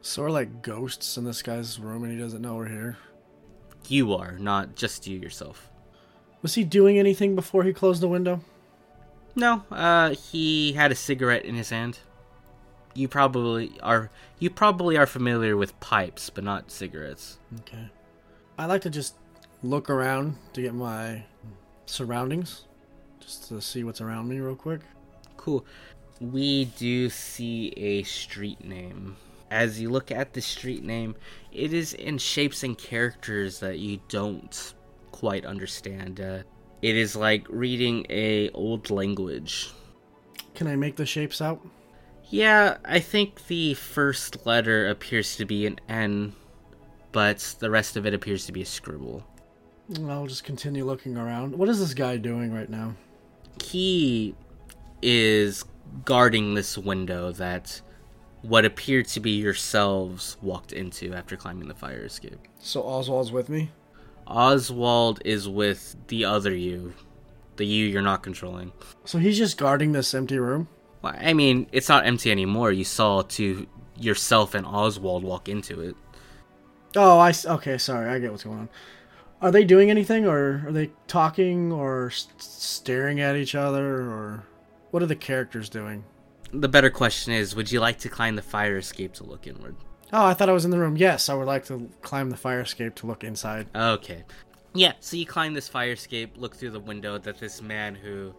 Sort 0.00 0.30
of 0.30 0.34
like 0.34 0.62
ghosts 0.62 1.16
in 1.16 1.24
this 1.24 1.42
guy's 1.42 1.78
room 1.78 2.04
and 2.04 2.12
he 2.12 2.18
doesn't 2.18 2.42
know 2.42 2.54
we're 2.56 2.68
here. 2.68 2.98
You 3.88 4.14
are, 4.14 4.38
not 4.38 4.76
just 4.76 5.06
you 5.06 5.18
yourself. 5.18 5.70
Was 6.42 6.54
he 6.54 6.64
doing 6.64 6.98
anything 6.98 7.34
before 7.34 7.64
he 7.64 7.72
closed 7.72 8.00
the 8.02 8.08
window? 8.08 8.40
No, 9.34 9.64
uh, 9.70 10.10
he 10.10 10.72
had 10.74 10.92
a 10.92 10.94
cigarette 10.94 11.44
in 11.44 11.54
his 11.54 11.70
hand. 11.70 11.98
you 12.94 13.08
probably 13.08 13.72
are 13.82 14.10
you 14.38 14.48
probably 14.50 14.96
are 14.96 15.06
familiar 15.06 15.56
with 15.56 15.78
pipes, 15.80 16.30
but 16.30 16.44
not 16.44 16.70
cigarettes. 16.70 17.38
Okay. 17.60 17.90
I 18.56 18.66
like 18.66 18.82
to 18.82 18.90
just 18.90 19.16
look 19.64 19.88
around 19.88 20.36
to 20.52 20.62
get 20.62 20.74
my 20.74 21.24
surroundings, 21.86 22.64
just 23.18 23.48
to 23.48 23.60
see 23.60 23.82
what's 23.82 24.00
around 24.00 24.28
me 24.28 24.38
real 24.38 24.54
quick. 24.54 24.80
Cool. 25.36 25.64
We 26.20 26.66
do 26.66 27.08
see 27.08 27.68
a 27.76 28.02
street 28.02 28.64
name. 28.64 29.16
As 29.50 29.80
you 29.80 29.90
look 29.90 30.10
at 30.10 30.32
the 30.32 30.40
street 30.40 30.84
name, 30.84 31.16
it 31.52 31.72
is 31.72 31.94
in 31.94 32.18
shapes 32.18 32.62
and 32.62 32.76
characters 32.76 33.60
that 33.60 33.78
you 33.78 34.00
don't 34.08 34.74
quite 35.12 35.44
understand. 35.44 36.20
Uh, 36.20 36.42
it 36.82 36.96
is 36.96 37.16
like 37.16 37.46
reading 37.48 38.04
a 38.10 38.50
old 38.50 38.90
language. 38.90 39.70
Can 40.54 40.66
I 40.66 40.76
make 40.76 40.96
the 40.96 41.06
shapes 41.06 41.40
out? 41.40 41.66
Yeah, 42.28 42.78
I 42.84 43.00
think 43.00 43.46
the 43.46 43.74
first 43.74 44.44
letter 44.46 44.88
appears 44.88 45.36
to 45.36 45.44
be 45.44 45.66
an 45.66 45.78
N, 45.88 46.34
but 47.12 47.56
the 47.58 47.70
rest 47.70 47.96
of 47.96 48.06
it 48.06 48.14
appears 48.14 48.46
to 48.46 48.52
be 48.52 48.62
a 48.62 48.66
scribble. 48.66 49.24
I'll 50.08 50.26
just 50.26 50.44
continue 50.44 50.84
looking 50.84 51.16
around. 51.16 51.56
What 51.56 51.68
is 51.68 51.78
this 51.78 51.94
guy 51.94 52.16
doing 52.16 52.52
right 52.52 52.70
now? 52.70 52.94
He 53.62 54.34
is 55.02 55.64
guarding 56.04 56.54
this 56.54 56.78
window 56.78 57.32
that 57.32 57.80
what 58.42 58.64
appeared 58.64 59.06
to 59.08 59.20
be 59.20 59.32
yourselves 59.32 60.36
walked 60.42 60.72
into 60.72 61.14
after 61.14 61.36
climbing 61.36 61.68
the 61.68 61.74
fire 61.74 62.04
escape. 62.04 62.38
So 62.58 62.82
Oswald's 62.82 63.32
with 63.32 63.48
me? 63.48 63.70
Oswald 64.26 65.20
is 65.24 65.48
with 65.48 65.96
the 66.08 66.24
other 66.24 66.54
you, 66.54 66.94
the 67.56 67.66
you 67.66 67.86
you're 67.86 68.02
not 68.02 68.22
controlling. 68.22 68.72
So 69.04 69.18
he's 69.18 69.36
just 69.36 69.58
guarding 69.58 69.92
this 69.92 70.14
empty 70.14 70.38
room? 70.38 70.68
Well, 71.02 71.14
I 71.18 71.34
mean, 71.34 71.66
it's 71.72 71.88
not 71.88 72.06
empty 72.06 72.30
anymore. 72.30 72.72
You 72.72 72.84
saw 72.84 73.22
to 73.22 73.66
yourself 73.98 74.54
and 74.54 74.66
Oswald 74.66 75.24
walk 75.24 75.48
into 75.48 75.80
it. 75.80 75.96
Oh, 76.96 77.18
I 77.18 77.34
okay. 77.44 77.76
Sorry, 77.76 78.08
I 78.08 78.18
get 78.18 78.30
what's 78.30 78.44
going 78.44 78.60
on. 78.60 78.68
Are 79.44 79.52
they 79.52 79.64
doing 79.64 79.90
anything, 79.90 80.26
or 80.26 80.64
are 80.66 80.72
they 80.72 80.90
talking, 81.06 81.70
or 81.70 82.06
s- 82.06 82.28
staring 82.38 83.20
at 83.20 83.36
each 83.36 83.54
other, 83.54 84.00
or 84.00 84.46
what 84.90 85.02
are 85.02 85.06
the 85.06 85.14
characters 85.14 85.68
doing? 85.68 86.02
The 86.50 86.66
better 86.66 86.88
question 86.88 87.34
is, 87.34 87.54
would 87.54 87.70
you 87.70 87.78
like 87.78 87.98
to 87.98 88.08
climb 88.08 88.36
the 88.36 88.42
fire 88.42 88.78
escape 88.78 89.12
to 89.14 89.24
look 89.24 89.46
inward? 89.46 89.76
Oh, 90.14 90.24
I 90.24 90.32
thought 90.32 90.48
I 90.48 90.52
was 90.52 90.64
in 90.64 90.70
the 90.70 90.78
room. 90.78 90.96
Yes, 90.96 91.28
I 91.28 91.34
would 91.34 91.46
like 91.46 91.66
to 91.66 91.90
climb 92.00 92.30
the 92.30 92.38
fire 92.38 92.62
escape 92.62 92.94
to 92.96 93.06
look 93.06 93.22
inside. 93.22 93.66
Okay. 93.74 94.24
Yeah, 94.72 94.94
so 95.00 95.18
you 95.18 95.26
climb 95.26 95.52
this 95.52 95.68
fire 95.68 95.92
escape, 95.92 96.38
look 96.38 96.56
through 96.56 96.70
the 96.70 96.80
window 96.80 97.18
that 97.18 97.38
this 97.38 97.60
man 97.60 97.94
who 97.94 98.34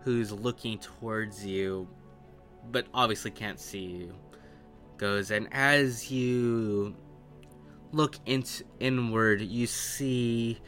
who's 0.00 0.32
looking 0.32 0.78
towards 0.78 1.46
you 1.46 1.86
but 2.72 2.86
obviously 2.92 3.30
can't 3.30 3.60
see 3.60 3.84
you 3.84 4.14
goes 4.96 5.30
and 5.30 5.46
as 5.52 6.10
you 6.10 6.92
look 7.92 8.16
into 8.26 8.64
inward 8.80 9.40
you 9.40 9.66
see 9.66 10.58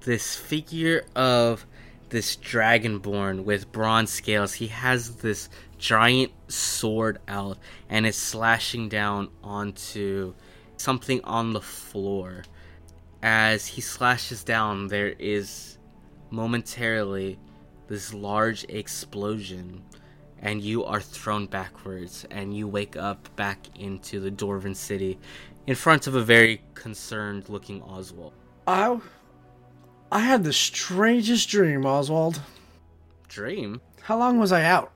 this 0.00 0.34
figure 0.34 1.04
of 1.14 1.66
this 2.08 2.36
dragonborn 2.36 3.44
with 3.44 3.70
bronze 3.70 4.10
scales. 4.10 4.54
He 4.54 4.66
has 4.68 5.16
this 5.16 5.48
giant 5.78 6.32
sword 6.48 7.18
out 7.28 7.58
and 7.88 8.06
is 8.06 8.16
slashing 8.16 8.88
down 8.88 9.28
onto 9.44 10.34
something 10.76 11.20
on 11.24 11.52
the 11.52 11.60
floor. 11.60 12.42
As 13.22 13.66
he 13.66 13.80
slashes 13.80 14.42
down 14.42 14.88
there 14.88 15.14
is 15.18 15.78
momentarily 16.30 17.38
this 17.88 18.14
large 18.14 18.64
explosion 18.64 19.82
and 20.42 20.62
you 20.62 20.84
are 20.84 21.00
thrown 21.00 21.46
backwards 21.46 22.26
and 22.30 22.56
you 22.56 22.66
wake 22.66 22.96
up 22.96 23.34
back 23.36 23.58
into 23.78 24.20
the 24.20 24.30
Dwarven 24.30 24.74
city 24.74 25.18
in 25.66 25.74
front 25.74 26.06
of 26.06 26.14
a 26.14 26.22
very 26.22 26.62
concerned 26.74 27.48
looking 27.48 27.82
Oswald. 27.82 28.32
I, 28.66 28.98
I 30.10 30.20
had 30.20 30.44
the 30.44 30.52
strangest 30.52 31.48
dream, 31.48 31.84
Oswald. 31.86 32.40
Dream? 33.28 33.80
How 34.02 34.18
long 34.18 34.38
was 34.38 34.52
I 34.52 34.64
out? 34.64 34.92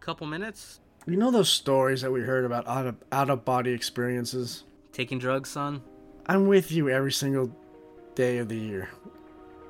Couple 0.00 0.26
minutes? 0.26 0.80
You 1.06 1.16
know 1.16 1.30
those 1.30 1.48
stories 1.48 2.02
that 2.02 2.10
we 2.10 2.20
heard 2.20 2.44
about 2.44 2.66
out 2.66 2.86
of 2.86 2.96
out 3.12 3.30
of 3.30 3.44
body 3.44 3.72
experiences? 3.72 4.64
Taking 4.92 5.18
drugs, 5.18 5.50
son? 5.50 5.82
I'm 6.26 6.46
with 6.46 6.72
you 6.72 6.90
every 6.90 7.12
single 7.12 7.50
day 8.14 8.38
of 8.38 8.48
the 8.48 8.56
year. 8.56 8.90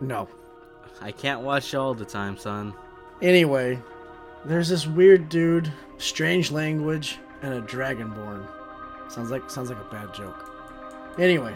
No. 0.01 0.29
I 1.01 1.13
can't 1.13 1.43
watch 1.43 1.73
you 1.73 1.79
all 1.79 1.95
the 1.95 2.05
time, 2.05 2.37
son. 2.37 2.75
Anyway, 3.23 3.79
there's 4.45 4.69
this 4.69 4.87
weird 4.87 5.29
dude, 5.29 5.73
strange 5.99 6.51
language, 6.51 7.19
and 7.43 7.55
a 7.55 7.63
dragonborn. 7.63 8.47
Sounds 9.09 9.31
like 9.31 9.51
sounds 9.51 9.71
like 9.71 9.81
a 9.81 9.91
bad 9.95 10.13
joke. 10.15 10.45
Anyway, 11.19 11.55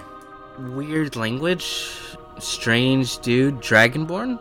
Weird 0.58 1.16
language? 1.16 1.88
Strange 2.38 3.18
dude? 3.18 3.56
Dragonborn? 3.60 4.38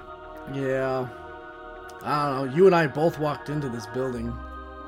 yeah. 0.54 1.08
I 2.04 2.26
don't 2.26 2.48
know. 2.50 2.56
You 2.56 2.66
and 2.66 2.76
I 2.76 2.88
both 2.88 3.20
walked 3.20 3.50
into 3.50 3.70
this 3.70 3.86
building. 3.88 4.30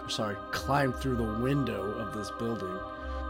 or 0.02 0.10
Sorry, 0.10 0.36
climbed 0.52 0.96
through 0.96 1.16
the 1.18 1.34
window 1.42 1.92
of 2.00 2.12
this 2.14 2.32
building, 2.32 2.74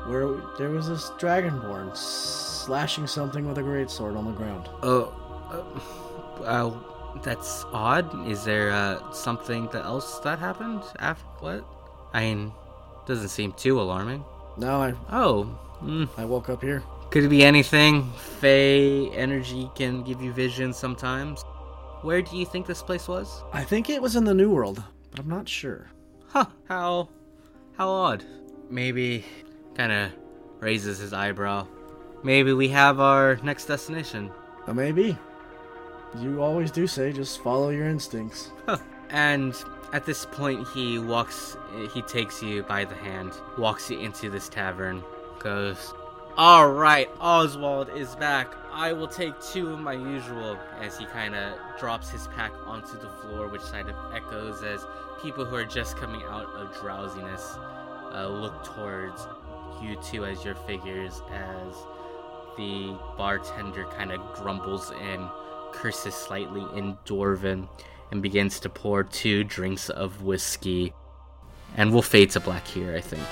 where 0.08 0.38
there 0.58 0.70
was 0.70 0.88
this 0.88 1.10
dragonborn 1.20 1.96
slashing 1.96 3.08
something 3.08 3.46
with 3.48 3.58
a 3.58 3.62
greatsword 3.62 4.18
on 4.18 4.26
the 4.26 4.32
ground. 4.32 4.70
Oh, 4.82 5.14
uh, 5.52 6.41
well, 6.41 7.20
that's 7.24 7.66
odd. 7.74 8.28
Is 8.28 8.46
there 8.46 8.72
uh, 8.72 9.12
something 9.12 9.68
else 9.74 10.20
that 10.20 10.39
happened 10.39 10.82
after 11.00 11.26
what? 11.41 11.66
I 12.14 12.22
mean, 12.22 12.54
doesn't 13.06 13.30
seem 13.30 13.52
too 13.52 13.82
alarming. 13.82 14.24
Now 14.58 14.82
I 14.82 14.93
Oh, 15.12 15.58
mm, 15.82 16.08
I 16.18 16.26
woke 16.26 16.49
up 16.49 16.62
here. 16.62 16.84
could 17.12 17.24
it 17.24 17.30
be 17.30 17.43
anything? 17.43 18.12
Fey 18.39 19.10
energy 19.12 19.70
can 19.76 20.04
give 20.04 20.22
you 20.22 20.32
vision 20.34 20.74
sometimes. 20.74 21.43
Where 22.01 22.22
do 22.22 22.36
you 22.38 22.45
think 22.45 22.66
this 22.68 22.84
place 22.84 23.08
was? 23.08 23.43
I 23.54 23.64
think 23.64 23.89
it 23.89 24.01
was 24.01 24.16
in 24.16 24.26
the 24.26 24.34
New 24.34 24.51
World, 24.51 24.84
but 25.12 25.20
I'm 25.20 25.30
not 25.30 25.47
sure. 25.47 25.89
Huh? 26.28 26.45
How? 26.68 27.10
How 27.78 27.89
odd. 27.89 28.26
Maybe, 28.70 29.24
kind 29.76 29.91
of 29.91 30.12
raises 30.60 30.97
his 30.99 31.14
eyebrow. 31.14 31.68
Maybe 32.24 32.54
we 32.54 32.68
have 32.70 32.99
our 32.99 33.38
next 33.43 33.66
destination. 33.66 34.32
Maybe. 34.72 35.18
You 36.20 36.41
always 36.41 36.72
do 36.72 36.88
say 36.88 37.12
just 37.12 37.41
follow 37.41 37.70
your 37.70 37.88
instincts. 37.88 38.51
Huh. 38.66 38.78
And 39.10 39.54
at 39.94 40.06
this 40.06 40.26
point, 40.26 40.68
he 40.70 40.98
walks, 40.98 41.56
he 41.94 42.02
takes 42.02 42.41
you 42.41 42.64
by 42.64 42.84
the 42.84 42.96
hand, 42.96 43.32
walks 43.60 43.91
you 43.91 44.00
into 44.00 44.28
this 44.28 44.50
tavern, 44.50 45.04
goes, 45.38 45.94
All 46.36 46.72
right, 46.72 47.08
Oswald 47.22 47.89
is 47.96 48.16
back. 48.16 48.52
I 48.72 48.91
will 48.91 49.08
take 49.08 49.39
two 49.39 49.72
of 49.72 49.80
my 49.80 49.94
usual. 49.94 50.58
As 50.82 50.98
he 50.98 51.06
kind 51.06 51.36
of 51.36 51.60
drops 51.80 52.10
his 52.10 52.28
pack 52.30 52.52
onto 52.66 52.98
the 53.00 53.10
floor, 53.22 53.48
which 53.48 53.62
kind 53.72 53.88
of 53.88 53.96
echoes 54.16 54.64
as 54.64 54.84
people 55.22 55.46
who 55.46 55.56
are 55.56 55.64
just 55.64 55.96
coming 55.96 56.24
out 56.24 56.48
of 56.56 56.76
drowsiness 56.82 57.56
uh, 58.12 58.28
look 58.28 58.64
towards 58.64 59.28
you 59.80 59.96
two 60.04 60.26
as 60.26 60.44
your 60.44 60.56
figures, 60.56 61.22
as 61.32 61.76
the 62.58 62.98
bartender 63.16 63.86
kind 63.96 64.12
of 64.12 64.22
grumbles 64.34 64.91
and 65.00 65.30
curses 65.72 66.16
slightly 66.16 66.66
in 66.76 66.98
Dwarven 67.06 67.68
and 68.14 68.22
begins 68.22 68.59
to 68.59 68.70
pour 68.70 69.03
two 69.03 69.43
drinks 69.43 69.89
of 69.89 70.22
whiskey. 70.22 70.93
And 71.76 71.91
we'll 71.91 72.03
fade 72.03 72.30
to 72.32 72.39
black 72.39 72.68
here, 72.68 72.95
I 72.95 73.01
think. 73.01 73.28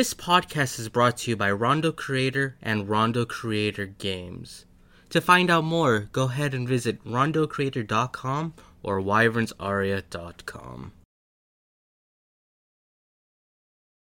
This 0.00 0.14
podcast 0.14 0.78
is 0.78 0.88
brought 0.88 1.18
to 1.18 1.30
you 1.30 1.36
by 1.36 1.52
Rondeau 1.52 1.92
Creator 1.92 2.56
and 2.62 2.88
Rondeau 2.88 3.26
Creator 3.26 3.84
Games. 3.84 4.64
To 5.10 5.20
find 5.20 5.50
out 5.50 5.64
more, 5.64 6.08
go 6.10 6.22
ahead 6.22 6.54
and 6.54 6.66
visit 6.66 7.04
rondeaucreator.com 7.04 8.54
or 8.82 9.02
wyvernsaria.com. 9.02 10.92